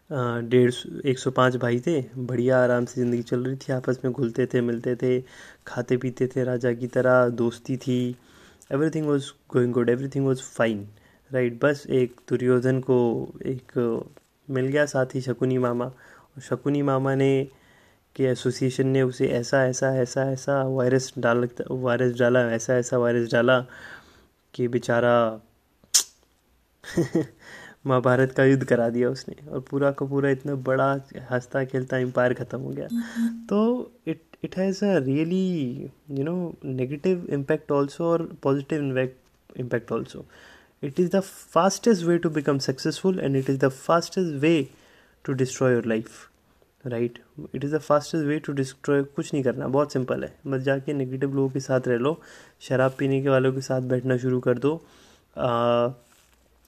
डेढ़ 0.09 0.71
सौ, 0.71 0.89
एक 1.05 1.19
सौ 1.19 1.31
पाँच 1.31 1.55
भाई 1.55 1.79
थे। 1.79 2.01
बढ़िया 2.17 2.61
आराम 2.63 2.85
से 2.85 3.01
ज़िंदगी 3.01 3.21
चल 3.23 3.43
रही 3.45 3.55
थी। 3.55 3.73
आपस 3.73 3.99
में 4.05 4.11
घुलते 4.13 4.45
थे, 4.45 4.61
मिलते 4.61 4.95
थे, 4.95 5.19
खाते 5.67 5.97
पीते 5.97 6.27
थे, 6.27 6.43
राजा 6.43 6.73
की 6.73 6.87
तरह, 6.87 7.27
दोस्ती 7.29 7.77
थी। 7.77 7.99
Everything 8.71 9.07
was 9.07 9.31
going 9.53 9.73
good 9.73 9.89
everything 9.89 10.25
was 10.25 10.41
fine 10.41 10.87
right 11.31 11.59
बस 11.63 11.85
एक 11.89 12.15
दुर्योधन 12.29 12.79
को 12.79 12.97
एक 13.45 13.71
मिल 14.47 14.67
गया 14.67 14.85
साथी 14.85 15.21
शकुनी 15.21 15.57
मामा। 15.57 15.85
और 15.85 16.41
शकुनी 16.41 16.81
मामा 16.81 17.15
ने, 17.15 17.47
कि 18.15 18.23
एसोसिएशन 18.25 18.87
ने 18.87 19.01
उसे 19.01 19.27
ऐसा 19.27 19.63
ऐसा 19.67 19.95
ऐसा 19.97 20.23
ऐसा 20.31 20.63
वायरस 20.63 21.13
डाल 21.17 21.47
वायरस 21.71 22.17
डाला, 22.19 22.41
ऐसा 22.51 22.75
ऐसा 22.77 22.97
वायरस 22.97 23.31
डाला 23.31 23.59
कि 24.53 24.67
बेचारा 24.67 25.15
महाभारत 27.85 28.31
का 28.31 28.43
युद्ध 28.45 28.63
करा 28.65 28.89
दिया 28.89 29.09
उसने 29.09 29.35
और 29.49 29.59
पूरा 29.69 29.91
का 29.91 30.05
पूरा 30.05 30.29
इतना 30.29 30.55
बड़ा 30.67 30.91
हंसता 31.31 31.63
खेलता 31.65 31.97
एम्पायर 31.97 32.33
ख़त्म 32.33 32.59
हो 32.59 32.69
गया। 32.69 32.87
तो 33.49 33.91
it 34.07 34.21
it 34.43 34.57
has 34.57 34.83
a 34.85 34.97
really 34.99 35.91
you 36.11 36.23
know 36.23 36.53
negative 36.65 37.27
impact 37.33 37.71
also 37.71 38.05
और 38.05 38.23
positive 38.43 39.09
impact 39.59 39.91
also 39.91 40.25
it 40.83 40.99
is 40.99 41.09
the 41.11 41.19
fastest 41.19 42.03
way 42.03 42.17
to 42.17 42.29
become 42.31 42.57
successful 42.59 43.19
and 43.19 43.35
it 43.35 43.49
is 43.49 43.57
the 43.59 43.69
fastest 43.69 44.35
way 44.41 44.55
to 45.25 45.33
destroy 45.33 45.73
your 45.73 45.85
life 45.85 46.29
right 46.85 47.19
it 47.55 47.63
is 47.63 47.75
the 47.75 47.79
fastest 47.79 48.25
way 48.27 48.39
to 48.39 48.53
destroy 48.53 49.03
कुछ 49.15 49.33
नहीं 49.33 49.43
करना 49.43 49.67
बहुत 49.67 49.93
simple 49.93 50.23
है। 50.23 50.33
बस 50.47 50.61
जाके 50.61 50.93
negative 50.93 51.35
लोगों 51.35 51.49
के 51.49 51.59
साथ 51.59 51.87
रह 51.87 51.97
लो 51.97 52.19
शराब 52.61 52.95
पीने 52.99 53.21
के 53.21 53.29
वालों 53.29 53.53
के 53.53 53.61
साथ 53.61 53.81
बैठना 53.91 54.17
शुरू 54.17 54.39
कर 54.39 54.57
दो 54.57 54.75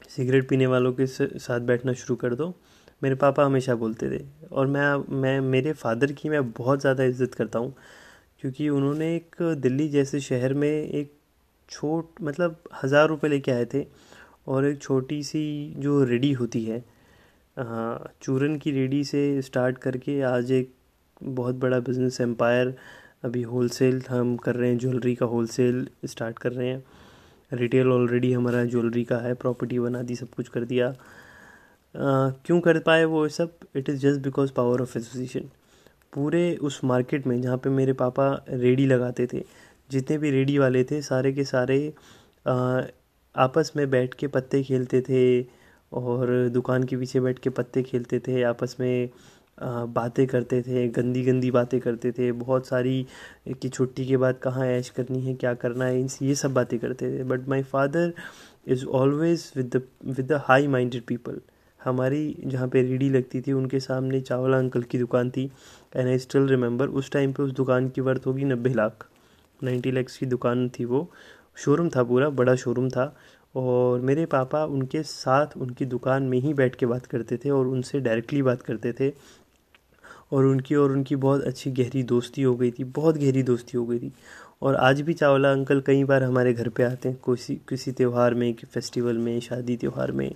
सिगरेट 0.10 0.48
पीने 0.50 0.68
वालों 0.68 0.94
के 0.94 1.06
साथ 1.08 1.60
बैठना 1.62 1.94
शुरू 1.94 2.16
कर 2.16 2.36
दो। 2.36 2.54
मेरे 3.02 3.16
पापा 3.16 3.46
हमेशा 3.46 3.76
बोलते 3.76 4.10
थे, 4.10 4.24
और 4.52 4.68
मैं 4.68 4.96
मैं, 5.12 5.40
मेरे 5.42 5.74
फादर 5.74 6.12
की 6.12 6.30
मैं 6.30 6.52
बहुत 6.52 6.82
ज़्यादा 6.82 7.04
इज़्ज़त 7.04 7.34
करता 7.34 7.60
हूँ, 7.60 7.74
क्योंकि 8.42 8.70
उन्होंने 8.70 9.16
एक 9.16 9.42
दिल्ली 9.58 9.88
जैसे 9.90 10.20
शहर 10.22 10.54
में 10.54 10.70
एक 10.70 11.12
छोट 11.70 12.22
मतलब 12.22 12.58
हज़ार 12.84 13.08
रुपये 13.08 13.30
लेके 13.30 13.52
आए 13.52 13.66
थे, 13.74 13.86
और 14.48 14.66
एक 14.66 14.82
छोटी 14.82 15.22
सी 15.24 15.74
जो 15.78 16.04
रेडी 16.04 16.32
होती 16.34 16.64
है 16.66 16.84
हाँ 17.58 18.14
चूरन 18.22 18.58
की 18.58 18.72
रेडी 18.72 19.04
से 19.04 19.42
स्टार्ट 19.42 19.78
करके 19.78 20.22
आज 20.24 20.52
एक 20.52 20.74
बहुत 21.22 21.56
बड़ा 21.56 21.80
बिज़नेस 21.80 22.20
एम्पायर, 22.22 22.76
अभी 23.24 23.42
होलसेल 23.44 24.02
हम 24.10 24.36
कर 24.38 24.56
रहे 24.56 24.70
हैं, 24.70 24.78
ज्वेलरी 24.78 25.14
का 25.16 25.26
होलसेल 25.26 25.88
स्टार्ट 26.06 26.40
कर 26.40 26.52
रहे 26.52 26.68
हैं। 26.68 26.84
रिटेल 27.52 27.92
ऑलरेडी 27.92 28.32
हमारा 28.34 28.64
ज्वेलरी 28.66 29.04
का 29.06 29.18
है 29.18 29.34
प्रॉपर्टी 29.36 29.80
बना 29.80 30.02
दी 30.02 30.16
सब 30.16 30.30
कुछ 30.36 30.48
कर 30.50 30.66
दिया। 30.66 30.94
क्यों 31.96 32.60
कर 32.62 32.80
पाए 32.80 33.04
वो 33.06 33.28
सब? 33.30 33.58
It 33.76 33.90
is 33.90 33.98
just 34.00 34.22
because 34.22 34.52
power 34.54 34.82
of 34.82 34.98
association 34.98 35.50
पूरे 36.14 36.56
उस 36.62 36.80
मार्केट 36.84 37.28
में 37.28 37.42
जहाँ 37.42 37.58
पे 37.58 37.70
मेरे 37.70 37.94
पापा 37.94 38.28
रेडी 38.50 38.86
लगाते 38.86 39.28
थे 39.34 39.44
जितने 39.92 40.18
भी 40.18 40.32
रेडी 40.32 40.58
वाले 40.58 40.84
थे 40.84 41.02
सारे 41.02 41.32
के 41.34 41.44
सारे 41.44 41.78
आ, 42.48 42.82
आपस 43.36 43.72
में 43.76 43.90
बैठ 43.90 44.14
के 44.14 44.28
पत्ते 44.28 44.64
खेलते 44.64 45.02
थे 45.02 45.22
और 45.92 46.50
दुकान 46.50 46.84
के 46.84 46.98
पीछे 46.98 47.20
बैठ 47.20 47.40
के 47.40 47.50
पत्ते 47.50 47.84
खेलते 47.84 48.20
थे 48.20 48.42
आपस 48.44 48.76
में 48.80 49.10
बातें 49.58 50.26
करते 50.28 50.62
थे 50.62 50.88
गंदी 50.90 51.22
गंदी 51.24 51.52
बातें 51.52 51.80
करते 51.80 52.12
थे, 52.12 52.32
बहुत 52.34 52.68
सारी 52.68 53.06
कि 53.52 53.70
छुट्टी 53.70 54.06
के 54.06 54.18
बाद 54.18 54.38
कहाँ 54.38 54.66
ऐश 54.68 54.90
करनी 54.90 55.22
है, 55.22 55.34
क्या 55.36 55.54
करना 55.56 55.86
है 55.86 56.02
ये 56.22 56.36
सब 56.36 56.54
बातें 56.54 56.78
करते 56.80 57.12
थे। 57.12 57.24
But 57.24 57.48
my 57.50 57.64
father 57.64 58.14
is 58.68 58.86
always 58.86 59.52
with 59.58 59.76
the 59.76 59.82
with 60.08 60.28
the 60.28 60.42
high 60.46 60.68
minded 60.68 61.04
people 61.08 61.40
हमारी 61.80 62.36
जहाँ 62.46 62.68
पे 62.68 62.82
रीडी 62.84 63.10
लगती 63.10 63.42
थी, 63.42 63.52
उनके 63.52 63.80
सामने 63.80 64.22
चावला 64.22 64.58
अंकल 64.58 64.84
की 64.84 64.98
दुकान 64.98 65.30
थी 65.30 65.44
एंड 65.96 66.08
आई 66.08 66.18
स्टिल 66.20 66.48
रिमेंबर 66.48 66.88
उस 66.90 67.12
टाइम 67.12 67.34
पे 67.34 67.44
उस 67.44 67.52
दुकान 67.54 67.90
की 67.90 68.02
वर्थ 68.02 68.26
होगी 68.28 68.46
नब्बे 68.46 68.70
लाख। 68.70 69.08
नाइन्टी 69.60 69.92
लैक्स 69.92 70.18
की 70.18 70.26
दुकान 70.26 70.68
थी 70.70 70.86
वो। 70.86 71.10
शोरूम 71.58 71.90
था 71.90 72.04
पूरा, 72.04 72.30
बड़ा 72.32 72.56
शोरूम 72.56 72.90
था, 72.90 73.16
और 73.56 74.02
मेरे 74.02 74.26
पापा 74.26 74.64
उनके 74.66 75.02
साथ 75.04 75.58
उनकी 75.58 75.86
दुकान 75.86 76.24
में 76.24 76.38
ही 76.40 76.54
बैठ 76.54 76.76
के 76.76 76.86
बात 76.86 77.06
करते 77.06 77.38
थे, 77.38 77.50
और 77.50 77.68
उनसे 77.68 78.00
डायरेक्टली 78.00 78.42
बात 78.42 78.62
करते 78.62 78.94
थे। 78.94 79.10
और 80.32 80.46
उनकी 80.46 80.76
और 80.76 80.92
उनकी 80.92 81.16
बहुत 81.18 81.44
अच्छी 81.44 81.72
गहरी 81.72 82.04
दोस्ती 82.06 82.42
हो 82.42 82.56
गई 82.56 82.72
थी 82.72 82.84
बहुत 82.96 83.18
गहरी 83.18 83.44
दोस्ती 83.44 83.78
हो 83.78 83.86
गई 83.86 84.00
थी। 84.00 84.12
और 84.62 84.76
आज 84.76 85.02
भी 85.02 85.14
चावला 85.14 85.52
अंकल 85.52 85.82
कई 85.88 86.04
बार 86.04 86.24
हमारे 86.24 86.54
घर 86.54 86.70
पे 86.70 86.84
आते 86.84 87.10
हैं 87.10 87.18
किसी 87.26 87.56
किसी 87.70 87.92
त्यौहार 87.92 88.34
में 88.34 88.54
कि 88.54 88.68
फेस्टिवल 88.68 89.18
में 89.18 89.40
शादी 89.40 89.76
त्यौहार 89.78 90.12
में। 90.12 90.32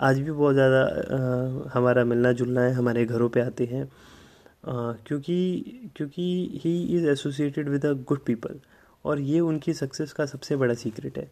आज 0.00 0.20
भी 0.20 0.30
बहुत 0.30 0.54
ज़्यादा 0.54 1.70
हमारा 1.74 2.04
मिलना 2.04 2.32
जुलना 2.32 2.60
है 2.60 2.72
हमारे 2.72 3.04
घरों 3.06 3.28
पे 3.28 3.40
आते 3.40 3.64
हैं। 3.66 3.88
क्योंकि 4.66 5.90
क्योंकि 5.96 6.60
he 6.64 6.80
is 6.96 7.06
associated 7.08 7.68
with 7.68 7.86
a 7.86 7.92
good 8.08 8.24
people 8.26 8.60
और 9.04 9.20
ये 9.20 9.40
उनकी 9.42 9.72
सक्सेस 9.74 10.12
का 10.12 10.26
सबसे 10.26 10.56
बड़ा 10.56 10.74
सीक्रेट 10.74 11.18
है। 11.18 11.30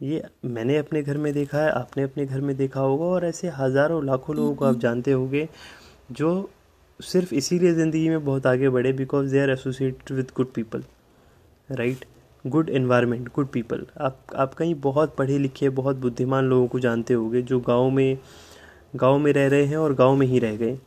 ये 0.00 0.22
मैंने 0.44 0.76
अपने 0.78 1.02
घर 1.02 1.16
में 1.16 1.32
देखा 1.32 1.58
है 1.58 1.70
आपने 1.70 2.02
अपने 2.02 2.26
घर 2.26 2.40
में 2.40 2.56
देखा 2.56 2.80
होगा 2.80 3.04
और 3.06 3.24
ऐसे 3.24 3.48
हज़ारों 3.48 4.04
लाखों 4.06 4.36
लोगों 4.36 4.54
को 4.54 4.64
आप 4.64 4.78
जानते 4.78 5.12
होंगे 5.12 5.48
जो 6.12 6.28
सिर्फ़ 7.00 7.34
इसीलिए 7.34 7.72
ज़िंदगी 7.74 8.08
में 8.08 8.24
बहुत 8.24 8.46
आगे 8.46 8.68
बढ़े 8.68 8.92
because 8.92 9.30
they 9.30 9.40
are 9.40 9.50
associated 9.50 10.16
with 10.16 10.30
good 10.36 10.52
people 10.52 10.82
right 11.68 12.04
good 12.44 12.68
environment 12.70 13.28
good 13.34 13.48
people 13.48 13.84
आप 14.00 14.18
आप 14.36 14.54
कहीं 14.54 14.74
बहुत 14.74 15.14
पढ़े 15.16 15.38
लिखे, 15.38 15.68
बहुत 15.70 15.96
बुद्धिमान 15.96 16.44
लोगों 16.44 16.66
को 16.66 16.80
जानते 16.80 17.14
होंगे 17.14 17.42
जो 17.42 17.58
गाँव 17.60 17.90
में 17.90 18.18
गाँव 18.96 19.18
में 19.18 19.32
रह 19.32 19.46
रहे 19.48 19.64
हैं 19.64 19.76
और 19.76 19.94
गाँव 19.94 20.14
में 20.16 20.26
ही 20.26 20.38
रह 20.38 20.56
गए। 20.56 20.78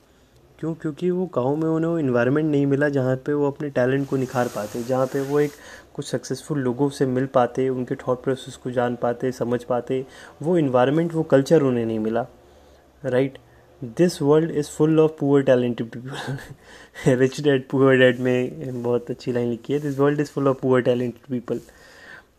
क्यों? 0.59 0.73
क्योंकि 0.73 1.09
वो 1.11 1.25
गाँव 1.35 1.55
में 1.55 1.67
उन्हें 1.69 1.91
वो 1.91 1.99
इन्वायरमेंट 1.99 2.51
नहीं 2.51 2.65
मिला 2.65 2.89
जहाँ 2.89 3.15
पे 3.15 3.33
वो 3.33 3.47
अपने 3.47 3.69
टैलेंट 3.69 4.07
को 4.09 4.17
निखार 4.17 4.47
पाते, 4.47 4.83
जहाँ 4.83 5.05
पे 5.05 5.21
वो 5.21 5.39
एक 5.39 5.51
कुछ 5.93 6.05
सक्सेसफुल 6.05 6.59
लोगों 6.59 6.89
से 6.89 7.05
मिल 7.05 7.25
पाते, 7.25 7.67
उनके 7.69 7.95
थॉट 7.97 8.23
प्रोसेस 8.23 8.55
को 8.55 8.71
जान 8.71 8.95
पाते, 8.95 9.31
समझ 9.31 9.63
पाते। 9.63 10.05
वो 10.41 10.57
इन्वायरमेंट 10.57 11.13
वो 11.13 11.23
कल्चर 11.25 11.61
उन्हें 11.61 11.85
नहीं 11.85 11.99
मिला 11.99 12.25
right 13.03 13.37
this 13.83 14.21
world 14.21 14.51
is 14.51 14.69
full 14.77 14.99
of 14.99 15.11
poor 15.19 15.43
talented 15.43 15.89
people 15.89 17.15
Rich 17.19 17.39
Dad 17.41 17.67
Poor 17.69 17.97
Dad 17.99 18.19
में 18.19 18.81
बहुत 18.83 19.11
अच्छी 19.11 19.31
लाइन 19.31 19.49
लिखी 19.49 19.73
है। 19.73 19.79
This 19.79 19.99
world 19.99 20.19
is 20.21 20.31
full 20.31 20.47
of 20.47 20.57
poor 20.61 20.81
talented 20.81 21.29
people 21.31 21.61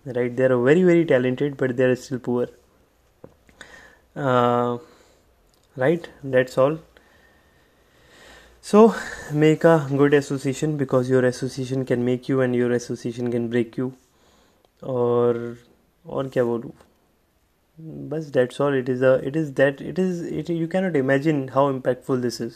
right 0.07 0.33
they 0.37 0.45
are 0.45 0.53
very 0.53 0.85
very 0.85 1.05
talented 1.05 1.55
but 1.63 1.73
they 1.73 1.85
are 1.85 1.95
still 1.95 2.19
poor 2.29 2.53
right 5.77 6.07
that's 6.27 6.59
all 6.59 6.79
so, 8.65 8.81
make 9.33 9.63
a 9.65 9.71
good 9.99 10.15
association 10.17 10.73
because 10.81 11.09
your 11.11 11.21
association 11.29 11.85
can 11.91 12.03
make 12.09 12.29
you 12.29 12.43
and 12.43 12.59
your 12.59 12.67
association 12.73 13.31
can 13.35 13.47
break 13.55 13.79
you. 13.81 13.87
और 14.83 15.39
और 16.05 16.29
क्या 16.35 16.45
बोलूँ? 16.45 16.73
बस 18.11 18.31
that's 18.35 18.61
all 18.61 18.79
it 18.79 18.89
is 18.89 19.05
it 19.05 19.37
is 19.37 19.51
that 19.55 19.83
it 19.83 19.99
is 19.99 20.25
it 20.29 20.51
you 20.51 20.69
cannot 20.69 20.97
imagine 20.97 21.49
how 21.55 21.71
impactful 21.71 22.21
this 22.23 22.41
is 22.41 22.55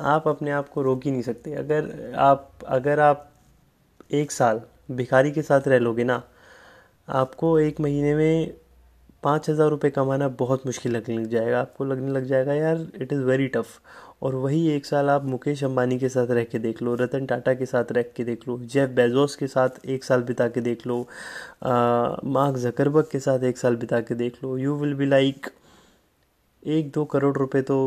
आप 0.00 0.28
अपने 0.28 0.50
आप 0.50 0.68
को 0.68 0.82
रोक 0.82 1.04
ही 1.04 1.10
नहीं 1.10 1.22
सकते। 1.22 1.54
अगर 1.54 2.14
आप 2.18 2.50
अगर 2.66 3.00
आप 3.00 3.30
एक 4.12 4.30
साल 4.32 4.60
भिखारी 4.90 5.30
के 5.30 5.42
साथ 5.42 5.68
रह 5.68 5.78
लोगे 5.78 6.04
ना, 6.04 6.22
आपको 7.08 7.58
एक 7.58 7.80
महीने 7.80 8.14
में 8.14 8.54
पाँच 9.22 9.48
हज़ार 9.50 9.68
रुपये 9.70 9.90
कमाना 9.90 10.28
बहुत 10.38 10.66
मुश्किल 10.66 10.92
लगने 10.92 11.16
लग 11.16 11.26
जाएगा। 11.30 11.60
आपको 11.60 11.84
लगने 11.84 12.10
लग 12.12 12.24
जाएगा, 12.24 12.54
यार 12.54 12.86
इट 12.94 13.12
इज़ 13.12 13.20
वेरी 13.22 13.48
टफ़ 13.48 13.78
और 14.22 14.34
वही 14.34 14.66
एक 14.70 14.86
साल 14.86 15.10
आप 15.10 15.24
मुकेश 15.24 15.62
अंबानी 15.64 15.98
के 15.98 16.08
साथ 16.08 16.30
रह 16.30 16.44
के 16.44 16.58
देख 16.58 16.82
लो, 16.82 16.94
रतन 16.94 17.26
टाटा 17.26 17.54
के 17.54 17.66
साथ 17.66 17.92
रह 17.92 18.02
के 18.16 18.24
देख 18.24 18.48
लो, 18.48 18.58
जेफ 18.58 18.90
बेजोस 18.90 19.36
के 19.36 19.46
साथ 19.46 19.84
एक 19.86 20.04
साल 20.04 20.22
बिता 20.22 20.48
के 20.48 20.60
देख 20.60 20.86
लो 20.86 21.00
मार्क 21.64 22.56
जकरबर्ग 22.58 23.08
के 23.12 23.18
साथ 23.20 23.44
एक 23.44 23.58
साल 23.58 23.76
बिता 23.76 24.00
के 24.00 24.14
देख 24.14 24.42
लो। 24.44 24.56
यू 24.58 24.74
विल 24.76 24.94
बी 24.94 25.06
लाइक 25.06 25.46
एक 26.62 26.90
दो 26.92 27.04
करोड़ 27.04 27.36
रुपए 27.36 27.62
तो 27.62 27.78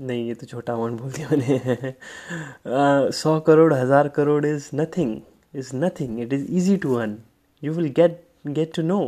नहीं, 0.00 0.26
ये 0.28 0.34
तो 0.34 0.46
छोटा 0.46 0.72
अमाउंट 0.72 1.00
बोल 1.00 1.12
दिया 1.12 1.28
मैंने। 1.30 3.10
सौ 3.12 3.38
करोड़, 3.40 3.72
हज़ार 3.74 4.08
crore 4.16 4.44
is 4.46 4.68
nothing 4.74 5.16
is 5.54 5.70
nothing 5.76 6.20
it 6.20 6.32
is 6.32 6.46
easy 6.50 6.76
to 6.76 6.94
earn 6.94 7.16
you 7.62 7.72
will 7.72 7.88
get 7.96 8.22
get 8.46 8.74
to 8.76 8.82
know 8.82 9.00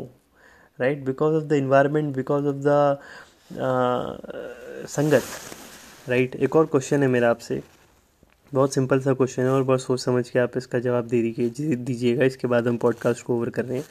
right 0.78 1.04
because 1.04 1.34
of 1.36 1.44
the 1.44 1.52
environment 1.52 2.14
because 2.16 2.46
of 2.46 2.56
the 2.66 2.98
संगत। 4.88 5.22
राइट 6.10 6.34
एक 6.36 6.56
और 6.56 6.66
क्वेश्चन 6.66 7.02
है 7.02 7.08
मेरा 7.08 7.28
आपसे। 7.30 7.60
बहुत 8.52 8.74
सिंपल 8.74 9.00
सा 9.00 9.12
क्वेश्चन 9.14 9.42
है 9.42 9.50
और 9.50 9.62
बहुत 9.62 9.82
सोच 9.82 10.00
समझ 10.00 10.28
के 10.30 10.38
आप 10.38 10.56
इसका 10.56 10.78
जवाब 10.78 11.06
दे 11.08 11.20
दीजिए 11.22 11.76
दीजिएगा। 11.76 12.24
इसके 12.24 12.48
बाद 12.48 12.68
हम 12.68 12.76
पॉडकास्ट 12.76 13.24
को 13.24 13.36
ओवर 13.36 13.50
कर 13.50 13.64
रहे 13.64 13.78
हैं। 13.78 13.84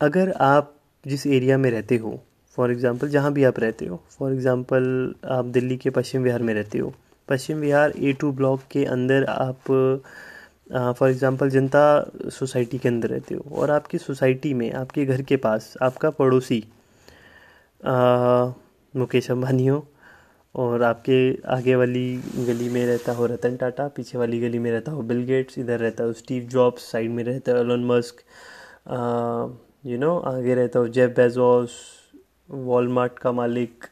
अगर 0.00 0.32
आप 0.32 0.74
जिस 1.04 1.26
एरिया 1.26 1.58
में 1.58 1.70
रहते 1.70 1.96
हो 1.96 2.20
फॉर 2.58 2.72
एग्ज़ाम्पल 2.72 3.08
जहाँ 3.08 3.32
भी 3.32 3.44
आप 3.44 3.60
रहते 3.60 3.86
हो 3.86 4.02
फॉर 4.18 4.32
एग्ज़ाम्पल 4.32 5.14
आप 5.30 5.44
दिल्ली 5.46 5.76
के 5.76 5.90
पश्चिम 5.90 6.22
बिहार 6.24 6.42
में 6.42 6.54
रहते 6.54 6.78
हो, 6.78 6.92
Paschim 7.28 7.60
Bihar 7.60 7.92
A 7.98 8.12
two 8.12 8.32
block 8.32 8.60
के 8.70 8.84
अंदर 8.86 9.24
आप 9.26 9.72
फॉर 10.98 11.10
एग्ज़ाम्पल 11.10 11.50
जनता 11.50 12.30
सोसाइटी 12.30 12.78
के 12.78 12.88
अंदर 12.88 13.08
रहते 13.08 13.34
हो 13.34 13.56
और 13.56 13.70
आपकी 13.70 13.98
सोसाइटी 13.98 14.54
में, 14.54 14.72
आपके 14.72 15.04
घर 15.06 15.22
के 15.22 15.36
पास, 15.38 15.74
आपका 15.82 16.10
पड़ोसी 16.12 16.64
मुकेश 18.94 19.30
अम्बानी 19.30 19.66
हो 19.66 19.86
और 20.58 20.82
आपके 20.82 21.18
आगे 21.48 21.74
वाली 21.76 22.06
गली 22.46 22.68
में 22.68 22.84
रहता 22.86 23.12
हो 23.12 23.26
रतन 23.26 23.56
टाटा, 23.56 23.86
पीछे 23.88 24.18
वाली 24.18 24.40
गली 24.40 24.58
में 24.58 24.70
रहता 24.70 24.92
हो 24.92 25.02
बिल 25.02 25.22
गेट्स 25.24 25.58
इधर 25.58 25.78
रहता 25.80 26.04
हो 26.04 26.12
स्टीव 26.12 26.48
जॉब्स 26.48 26.90
साइड 26.92 27.10
में 27.10 27.22
रहता 27.24 27.52
हो 27.52 27.58
एलोन 27.58 27.84
मस्क 27.86 28.22
यू 29.86 29.98
नो 29.98 30.16
आगे 30.26 30.54
रहता 30.54 30.78
हो 30.78 30.88
जेफ 30.88 31.10
बेजोस 31.16 31.78
वॉलमार्ट 32.50 33.18
का 33.18 33.32
मालिक 33.32 33.84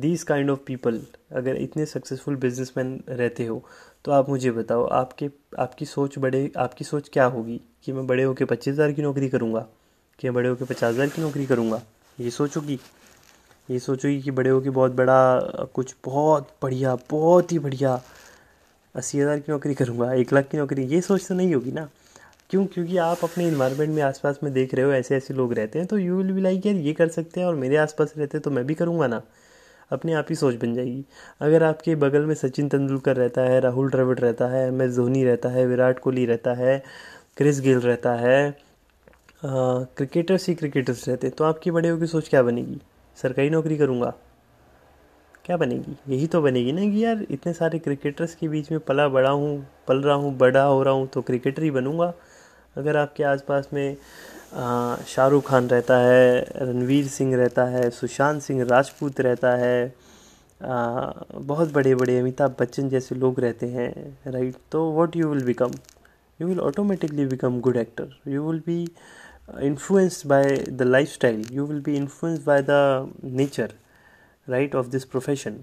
दीज 0.00 0.22
काइंड 0.22 0.50
ऑफ़ 0.50 0.60
पीपल 0.66 1.00
अगर 1.36 1.56
इतने 1.56 1.86
सक्सेसफुल 1.86 2.36
बिजनेसमैन 2.36 2.98
रहते 3.08 3.46
हो 3.46 3.62
तो 4.04 4.12
आप 4.12 4.28
मुझे 4.28 4.50
बताओ, 4.50 4.84
आपके, 4.84 5.28
आपकी 5.58 5.84
सोच 5.84 6.18
बड़े, 6.18 6.50
आपकी 6.56 6.84
सोच 6.84 7.08
क्या 7.12 7.24
होगी 7.26 7.60
कि 7.84 7.92
मैं 7.92 8.06
बड़े 8.06 8.22
होकर 8.22 8.44
पच्चीस 8.44 8.74
हज़ार 8.74 8.92
की 8.92 9.02
नौकरी 9.02 9.28
करूँगा? 9.28 9.66
कि 10.18 10.28
मैं 10.28 10.34
बड़े 10.34 10.48
होकर 10.48 10.64
पचास 10.64 10.94
हज़ार 10.94 11.08
की 11.08 11.22
नौकरी 11.22 11.46
करूँगा? 11.46 11.82
ये 12.18 12.30
सोचोगी 12.30 12.78
ये 13.68 13.78
सोचोगी 13.78 14.20
कि 14.22 14.30
बड़े 14.30 14.50
हो 14.50 14.60
कि 14.60 14.70
बहुत 14.70 14.92
बड़ा, 14.92 15.40
कुछ 15.74 15.94
बहुत 16.04 16.48
बढ़िया, 16.62 16.94
बहुत 17.10 17.52
ही 17.52 17.58
बढ़िया 17.58 18.00
अस्सी 18.94 19.18
हज़ार 19.18 19.38
की 19.38 19.52
नौकरी 19.52 19.74
करूँगा, 19.74 20.12
एक 20.12 20.32
लाख 20.32 20.48
की 20.48 20.58
नौकरी, 20.58 20.84
ये 20.84 21.00
सोच 21.00 21.26
तो 21.28 21.34
नहीं 21.34 21.54
होगी 21.54 21.72
ना? 21.72 21.88
क्यों? 22.50 22.64
क्योंकि 22.66 22.96
आप 22.98 23.24
अपने 23.24 23.46
इन्वायरमेंट 23.48 23.94
में 23.94 24.02
आसपास 24.02 24.38
में 24.42 24.52
देख 24.52 24.74
रहे 24.74 24.84
हो, 24.84 24.92
ऐसे 24.92 25.16
ऐसे 25.16 25.34
लोग 25.34 25.52
रहते 25.54 25.78
हैं 25.78 25.88
तो 25.88 25.98
यू 25.98 26.16
विल 26.16 26.32
बी 26.32 26.40
लाइक 26.40 26.66
यार, 26.66 26.76
ये 26.76 26.92
कर 26.92 27.08
सकते 27.08 27.40
हैं 27.40 27.46
और 27.46 27.54
मेरे 27.56 27.76
आसपास 27.76 28.14
रहते 28.18 28.36
हैं 28.38 28.42
तो 28.42 28.50
मैं 28.50 28.66
भी 28.66 28.74
करूँगा 28.74 29.06
ना? 29.06 29.20
अपने 29.92 30.12
आप 30.12 30.26
ही 30.30 30.34
सोच 30.36 30.54
बन 30.54 30.74
जाएगी। 30.74 31.04
अगर 31.40 31.62
आपके 31.64 31.94
बगल 31.96 32.24
में 32.26 32.34
सचिन 32.34 32.68
तेंदुलकर 32.68 33.16
रहता 33.16 33.42
है, 33.42 33.60
राहुल 33.60 33.90
द्रविड़ 33.90 34.18
रहता 34.18 34.46
है, 34.46 34.66
एम 34.68 34.82
एस 34.82 34.94
धोनी 34.96 35.24
रहता 35.24 35.48
है, 35.48 35.66
विराट 35.66 35.98
कोहली 35.98 36.26
रहता 36.26 36.54
है, 36.54 36.82
क्रिस 37.36 37.60
गेल 37.60 37.78
रहता 37.80 38.14
है 38.16 38.56
क्रिकेटर्स 39.44 40.48
ही 40.48 40.54
क्रिकेटर्स 40.54 41.08
रहते 41.08 41.26
हैं 41.26 41.36
तो 41.36 41.44
आपकी 41.44 41.70
बड़े 41.70 41.88
होगी 41.88 42.06
सोच 42.06 42.28
क्या 42.28 42.42
बनेगी? 42.42 42.80
सरकारी 43.18 43.50
नौकरी 43.50 43.76
करूँगा। 43.78 44.12
क्या 45.44 45.56
बनेगी? 45.56 45.96
यही 46.08 46.26
तो 46.26 46.40
बनेगी 46.42 46.72
ना 46.72 46.80
कि 46.82 47.04
यार 47.04 47.26
इतने 47.30 47.52
सारे 47.52 47.78
क्रिकेटर्स 47.78 48.34
के 48.34 48.48
बीच 48.48 48.70
में 48.72 48.80
पला 48.80 49.08
बड़ा 49.08 49.30
हूँ 49.30 49.66
पल 49.88 50.02
रहा 50.02 50.14
हूँ 50.14 50.36
बड़ा 50.38 50.62
हो 50.62 50.82
रहा 50.82 50.94
हूँ 50.94 51.06
तो 51.14 51.22
क्रिकेटर 51.22 51.62
ही 51.62 51.70
बनूँगा। 51.70 52.12
अगर 52.76 52.96
आपके 52.96 53.24
आसपास 53.24 53.68
में 53.74 53.96
शाहरुख 55.06 55.46
खान 55.46 55.68
रहता 55.68 55.96
है 55.98 56.40
रणवीर 56.58 57.06
सिंह 57.08 57.34
रहता 57.36 57.64
है 57.66 57.88
सुशांत 57.90 58.42
सिंह 58.42 58.62
राजपूत 58.64 59.20
रहता 59.20 59.54
है 59.56 59.86
आ, 60.62 61.12
बहुत 61.34 61.72
बड़े 61.72 61.94
बड़े 61.94 62.18
अमिताभ 62.18 62.54
बच्चन 62.60 62.88
जैसे 62.88 63.14
लोग 63.14 63.40
रहते 63.40 63.66
हैं 63.68 63.90
राइट 64.26 64.54
तो 64.72 64.84
what 64.92 65.16
you 65.16 65.28
will 65.28 65.44
become 65.44 65.72
you 66.40 66.48
will 66.48 66.60
automatically 66.60 67.26
become 67.26 67.60
good 67.60 67.76
actor 67.76 68.16
you 68.30 68.50
will 68.50 68.60
be 68.66 68.86
by 69.48 70.56
the 70.70 70.82
lifestyle 71.08 71.46
you 71.52 71.66
will 71.66 71.80
be 71.80 71.96
influenced 71.96 72.44
by 72.44 72.62
the 72.62 73.12
nature 73.24 73.72
right 74.48 74.74
of 74.74 74.86
this 74.86 75.04
profession 75.04 75.56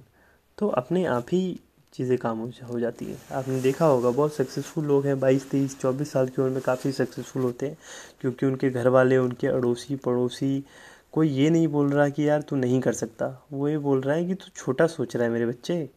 तो 0.58 0.68
अपने 0.68 1.06
आप 1.06 1.26
ही 1.32 1.60
चीज़ें 1.94 2.18
काम 2.18 2.40
हो 2.70 2.80
जाती 2.80 3.06
है। 3.06 3.18
आपने 3.32 3.60
देखा 3.62 3.86
होगा, 3.86 4.10
बहुत 4.10 4.34
सक्सेसफुल 4.34 4.86
लोग 4.86 5.06
हैं। 5.06 5.20
बाईस, 5.20 5.50
तेईस, 5.50 5.80
चौबीस 5.80 6.12
साल 6.12 6.28
की 6.28 6.42
उम्र 6.42 6.52
में 6.52 6.62
काफ़ी 6.62 6.92
सक्सेसफुल 6.92 7.44
होते 7.44 7.66
हैं, 7.66 7.78
क्योंकि 8.22 8.46
उनके 8.46 8.70
घर 8.70 8.88
वाले 8.88 9.18
उनके 9.18 9.48
अड़ोसी, 9.48 9.96
पड़ोसी, 9.96 10.64
कोई 11.12 11.30
ये 11.30 11.50
नहीं 11.50 11.68
बोल 11.68 11.90
रहा 11.90 12.10
कि 12.10 12.28
यार 12.30 12.42
तू 12.42 12.56
नहीं 12.56 12.80
कर 12.82 12.94
सकता। 12.94 13.48
वो 13.54 13.68
ये 13.70 13.78
बोल 13.78 14.02
रहा 14.02 14.16
है 14.16 14.26
कि 14.26 14.34
तू 14.34 14.52
छोटा 14.56 14.88
सोच 14.88 15.16
रहा 15.16 15.26
है 15.26 15.32
मेरे 15.32 15.46
बच्चे। 15.46 15.90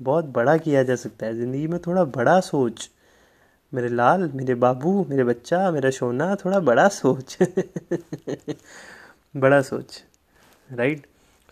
बहुत 0.00 0.24
बड़ा 0.24 0.56
किया 0.56 0.82
जा 0.82 0.96
सकता 0.96 1.26
है। 1.26 1.34
ज़िंदगी 1.34 1.66
में 1.66 1.78
थोड़ा 1.80 2.04
बड़ा 2.04 2.38
सोच। 2.40 2.90
मेरे 3.74 3.88
लाल 3.88 4.30
मेरे 4.34 4.54
बाबू 4.54 5.06
मेरे 5.08 5.24
बच्चा 5.24 5.70
मेरा 5.70 5.90
सोना 5.90 6.34
थोड़ा 6.34 6.60
बड़ा 6.60 6.88
सोच। 6.88 7.38
बड़ा 9.36 9.62
सोच 9.62 10.04
right 10.72 11.06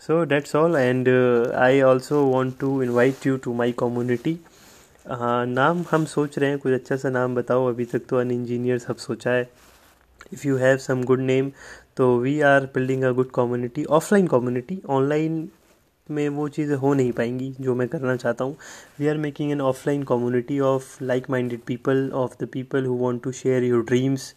all 0.09 0.75
and 0.75 1.07
uh, 1.07 1.45
i 1.65 1.71
also 1.83 2.17
want 2.33 2.59
to 2.63 2.69
invite 2.87 3.27
you 3.27 3.37
to 3.47 3.53
my 3.59 3.73
community. 3.83 4.33
Uh, 5.11 5.45
नाम 5.45 5.85
हम 5.91 6.05
सोच 6.05 6.39
रहे 6.39 6.49
हैं 6.49 6.59
कुछ 6.59 6.73
अच्छा 6.73 6.95
सा 6.95 7.09
नाम 7.09 7.35
बताओ। 7.35 7.69
अभी 7.69 7.85
तक 7.85 8.01
तो 8.09 8.17
अन 8.17 8.31
इंजीनियर 8.31 8.77
सब 8.77 8.95
सोचा 8.95 9.31
है। 9.31 9.49
If 10.33 10.47
you 10.47 10.57
have 10.57 10.77
some 10.77 11.03
good 11.03 11.19
name 11.19 11.51
तो 11.97 12.17
we 12.17 12.41
are 12.41 12.65
building 12.65 13.03
a 13.03 13.11
good 13.11 13.31
community 13.35 13.85
offline 13.85 14.27
community 14.27 14.81
online 14.89 15.49
में 16.09 16.27
वो 16.29 16.47
चीज़ें 16.49 16.75
हो 16.75 16.93
नहीं 16.93 17.11
पाएँगी, 17.11 17.53
जो 17.61 17.75
मैं 17.75 17.87
करना 17.87 18.15
चाहता 18.15 18.43
हूँ। 18.43 18.55
We 18.99 19.07
are 19.07 19.17
making 19.17 19.51
an 19.51 19.61
offline 19.61 20.03
community 20.03 20.59
of 20.61 21.03
like 21.03 21.29
minded 21.29 21.61
people 21.67 22.09
of 22.15 22.35
the 22.43 22.47
people 22.53 22.85
who 22.85 22.97
want 22.97 23.21
to 23.23 23.31
share 23.33 23.63
your 23.63 23.83
dreams 23.85 24.33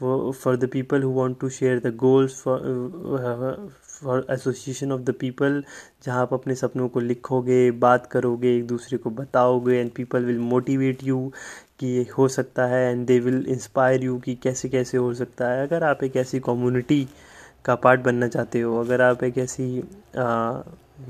for 0.00 0.56
the 0.56 0.68
people 0.72 1.02
who 1.02 1.12
want 1.12 1.38
to 1.40 1.48
share 1.50 1.78
the 1.80 1.94
goals 1.96 2.40
for 2.42 3.68
for 3.94 4.26
association 4.30 4.92
of 4.92 5.00
the 5.00 5.14
people 5.20 5.62
जहाँ 6.04 6.22
आप 6.22 6.32
अपने 6.34 6.54
सपनों 6.54 6.88
को 6.88 7.00
लिखोगे, 7.00 7.70
बात 7.70 8.06
करोगे, 8.06 8.56
एक 8.56 8.66
दूसरे 8.66 8.98
को 8.98 9.10
बताओगे 9.10 9.76
and 9.76 9.90
people 9.90 10.24
will 10.24 10.38
motivate 10.40 11.04
you 11.04 11.32
कि 11.80 11.86
ये 11.88 12.06
हो 12.18 12.26
सकता 12.28 12.66
है 12.66 12.90
and 12.90 13.06
they 13.06 13.18
will 13.20 13.44
inspire 13.48 14.04
you 14.04 14.18
कि 14.18 14.34
कैसे 14.42 14.68
कैसे 14.68 14.98
हो 14.98 15.12
सकता 15.14 15.48
है। 15.50 15.66
अगर 15.66 15.84
आप 15.84 16.04
एक 16.04 16.16
ऐसी 16.16 16.40
कम्युनिटी 16.40 17.06
का 17.64 17.74
पार्ट 17.76 18.00
बनना 18.00 18.28
चाहते 18.28 18.60
हो, 18.60 18.80
अगर 18.80 19.02
आप 19.02 19.24
एक 19.24 19.38
ऐसी 19.38 19.82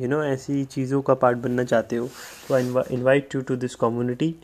यू 0.01 0.09
नो 0.09 0.23
ऐसी 0.25 0.65
चीज़ों 0.65 1.01
का 1.03 1.15
पार्ट 1.15 1.39
बनना 1.39 1.65
चाहते 1.65 1.97
हो 1.97 2.09
तो 2.49 2.55
I 2.55 2.95
invite 2.95 3.35
you 3.35 3.41
to 3.41 3.57
this 3.57 3.75
community 3.75 4.35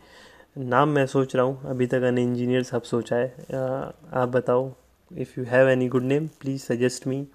नाम 0.58 0.88
मैं 0.88 1.06
सोच 1.06 1.36
रहा 1.36 1.44
हूँ 1.44 1.70
अभी 1.70 1.86
तक 1.86 2.02
अन 2.02 2.18
इंजीनियर 2.18 2.62
सब 2.62 2.82
सोचा 2.82 3.16
है 3.16 3.28
uh, 3.28 4.14
आप 4.14 4.28
बताओ 4.28 4.70
if 5.10 5.38
you 5.38 5.44
have 5.44 5.68
any 5.68 5.88
good 5.88 6.02
name 6.04 6.26
please 6.40 6.62
suggest 6.62 7.06
me 7.06 7.26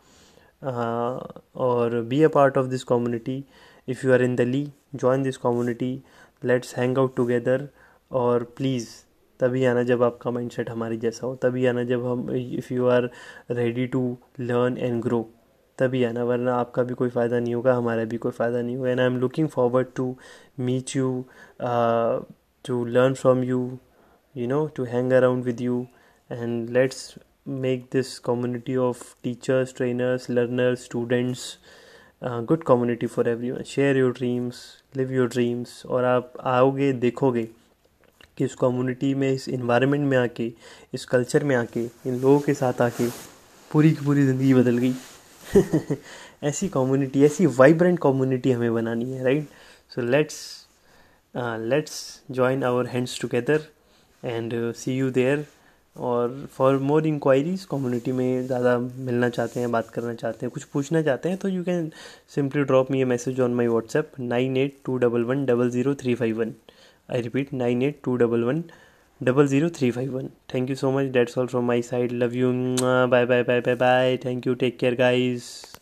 और 0.63 2.02
be 2.02 2.24
a 2.24 2.32
part 2.34 2.58
of 2.58 2.67
this 2.67 2.84
community 2.84 3.43
if 3.88 4.06
you 4.08 4.13
are 4.13 4.24
in 4.24 4.36
delhi 4.36 4.65
join 4.98 5.24
this 5.24 5.38
community. 5.38 5.96
Let's 6.43 6.76
hang 6.76 6.98
out 6.98 7.15
together 7.15 7.67
और 8.12 8.43
प्लीज़ 8.58 8.88
तभी 9.39 9.63
आना 9.65 9.84
जब 9.84 10.04
आपका 10.04 10.32
माइंडसेट 10.32 10.70
हमारे 10.70 10.98
जैसा 10.98 11.26
हो 11.28 11.36
तभी 11.36 11.65
आना 11.65 11.84
जब 11.84 12.06
हम 12.06 12.30
if 12.32 12.74
you 12.74 12.88
are 12.88 13.10
ready 13.52 13.86
to 13.88 14.02
learn 14.39 14.78
and 14.78 15.02
grow 15.04 15.22
तभी 15.80 16.02
है 16.02 16.12
ना, 16.13 16.24
वरना 16.24 16.56
आपका 16.56 16.84
भी 16.84 16.94
कोई 16.94 17.10
फ़ायदा 17.10 17.40
नहीं 17.40 17.54
होगा, 17.56 17.74
हमारा 17.76 18.04
भी 18.06 18.18
कोई 18.18 18.32
फ़ायदा 18.32 18.62
नहीं 18.62 18.76
होगा। 18.78 18.90
And 18.90 19.00
I 19.00 19.06
am 19.06 19.18
looking 19.20 19.48
forward 19.50 19.88
to 19.96 20.16
meet 20.60 20.96
you 20.96 21.26
to 22.66 22.84
learn 22.86 23.13
from 23.13 23.44
you 23.44 23.60
you 24.36 24.48
know 24.48 24.66
to 24.76 24.84
hang 24.86 25.12
around 25.13 25.44
with 25.44 25.62
you 25.62 25.86
and 26.30 26.70
let's 26.70 27.13
make 27.48 27.88
this 27.94 28.18
community 28.20 28.76
of 28.78 29.04
teachers 29.24 29.76
trainers 29.76 30.30
learners 30.30 30.84
students 30.86 31.58
good 32.24 32.63
community 32.63 33.08
for 33.08 33.28
every 33.30 33.52
one 33.52 33.63
share 33.68 33.98
your 33.98 34.12
dreams 34.13 34.66
live 34.98 35.12
your 35.13 35.28
dreams 35.30 35.86
और 35.86 36.04
आप 36.06 36.34
आओगे, 36.42 36.92
देखोगे 36.94 37.44
कि 38.38 38.46
इस 38.46 38.56
कम्युनिटी 38.56 39.13
में, 39.13 39.32
इस 39.32 39.48
environment 39.50 40.04
में 40.06 40.18
आके, 40.18 40.52
इस 40.94 41.06
कल्चर 41.06 41.44
में 41.44 41.56
आके, 41.56 41.84
इन 42.08 42.20
लोगों 42.22 42.40
के 42.40 42.54
साथ 42.54 42.82
आके 42.82 43.08
पूरी 43.72 43.92
की 43.92 44.06
पूरी 44.06 44.26
ज़िंदगी 44.26 44.54
बदल 44.54 44.78
गई। 44.78 44.94
ऐसी 46.44 46.68
कम्युनिटी 46.68 47.24
ऐसी 47.26 47.46
वाइब्रेंट 47.46 48.00
कम्युनिटी 48.00 48.52
हमें 48.52 48.74
बनानी 48.74 49.12
है 49.12 49.24
right 49.24 49.48
so 49.96 50.02
let's 50.02 50.36
let's 51.36 52.00
join 52.32 52.64
our 52.64 52.88
hands 52.88 53.20
together 53.22 53.62
and 54.24 54.54
see 54.74 54.98
you 54.98 55.10
there 55.10 55.46
और 55.96 56.48
फॉर 56.52 56.78
मोर 56.78 57.08
इंक्वायरीज 57.08 57.64
कम्युनिटी 57.66 58.12
में 58.12 58.46
ज़्यादा 58.48 58.78
मिलना 58.80 59.30
चाहते 59.30 59.60
हैं, 59.60 59.72
बात 59.72 59.90
करना 59.90 60.14
चाहते 60.14 60.46
हैं, 60.46 60.52
कुछ 60.52 60.64
पूछना 60.64 61.02
चाहते 61.02 61.30
हैं 61.30 61.38
तो 61.38 61.48
you 61.48 61.64
can 61.64 61.92
simply 62.36 62.64
drop 62.64 62.92
me 62.92 63.02
a 63.02 63.06
message 63.06 63.40
on 63.42 63.54
my 63.54 63.68
WhatsApp 63.68 64.12
nine 64.20 64.58
eight 64.58 64.78
two 64.86 64.98
double 64.98 65.24
one 65.24 65.46
double 65.46 65.70
zero 65.70 65.96
three 65.96 66.16
five 66.16 66.40
one 66.40 66.54
I 67.12 67.22
repeat 67.22 67.54
nine 67.54 67.82
eight 67.82 68.00
two 68.04 68.16
double 68.16 68.44
one 68.44 68.64
double 69.23 69.47
zero 69.47 69.69
three 69.69 69.91
five 69.91 70.12
one. 70.12 70.32
Thank 70.47 70.69
you 70.69 70.75
so 70.75 70.91
much. 70.91 71.12
That's 71.12 71.38
all 71.38 71.47
from 71.47 71.65
my 71.65 71.82
side. 71.82 72.12
Love 72.12 72.34
you. 72.36 72.51
Bye 72.77 73.25
bye 73.25 73.43
bye 73.43 73.60
bye 73.62 73.75
bye. 73.75 74.19
Thank 74.21 74.45
you. 74.45 74.56
Take 74.56 74.80
care 74.80 74.95
guys. 74.95 75.77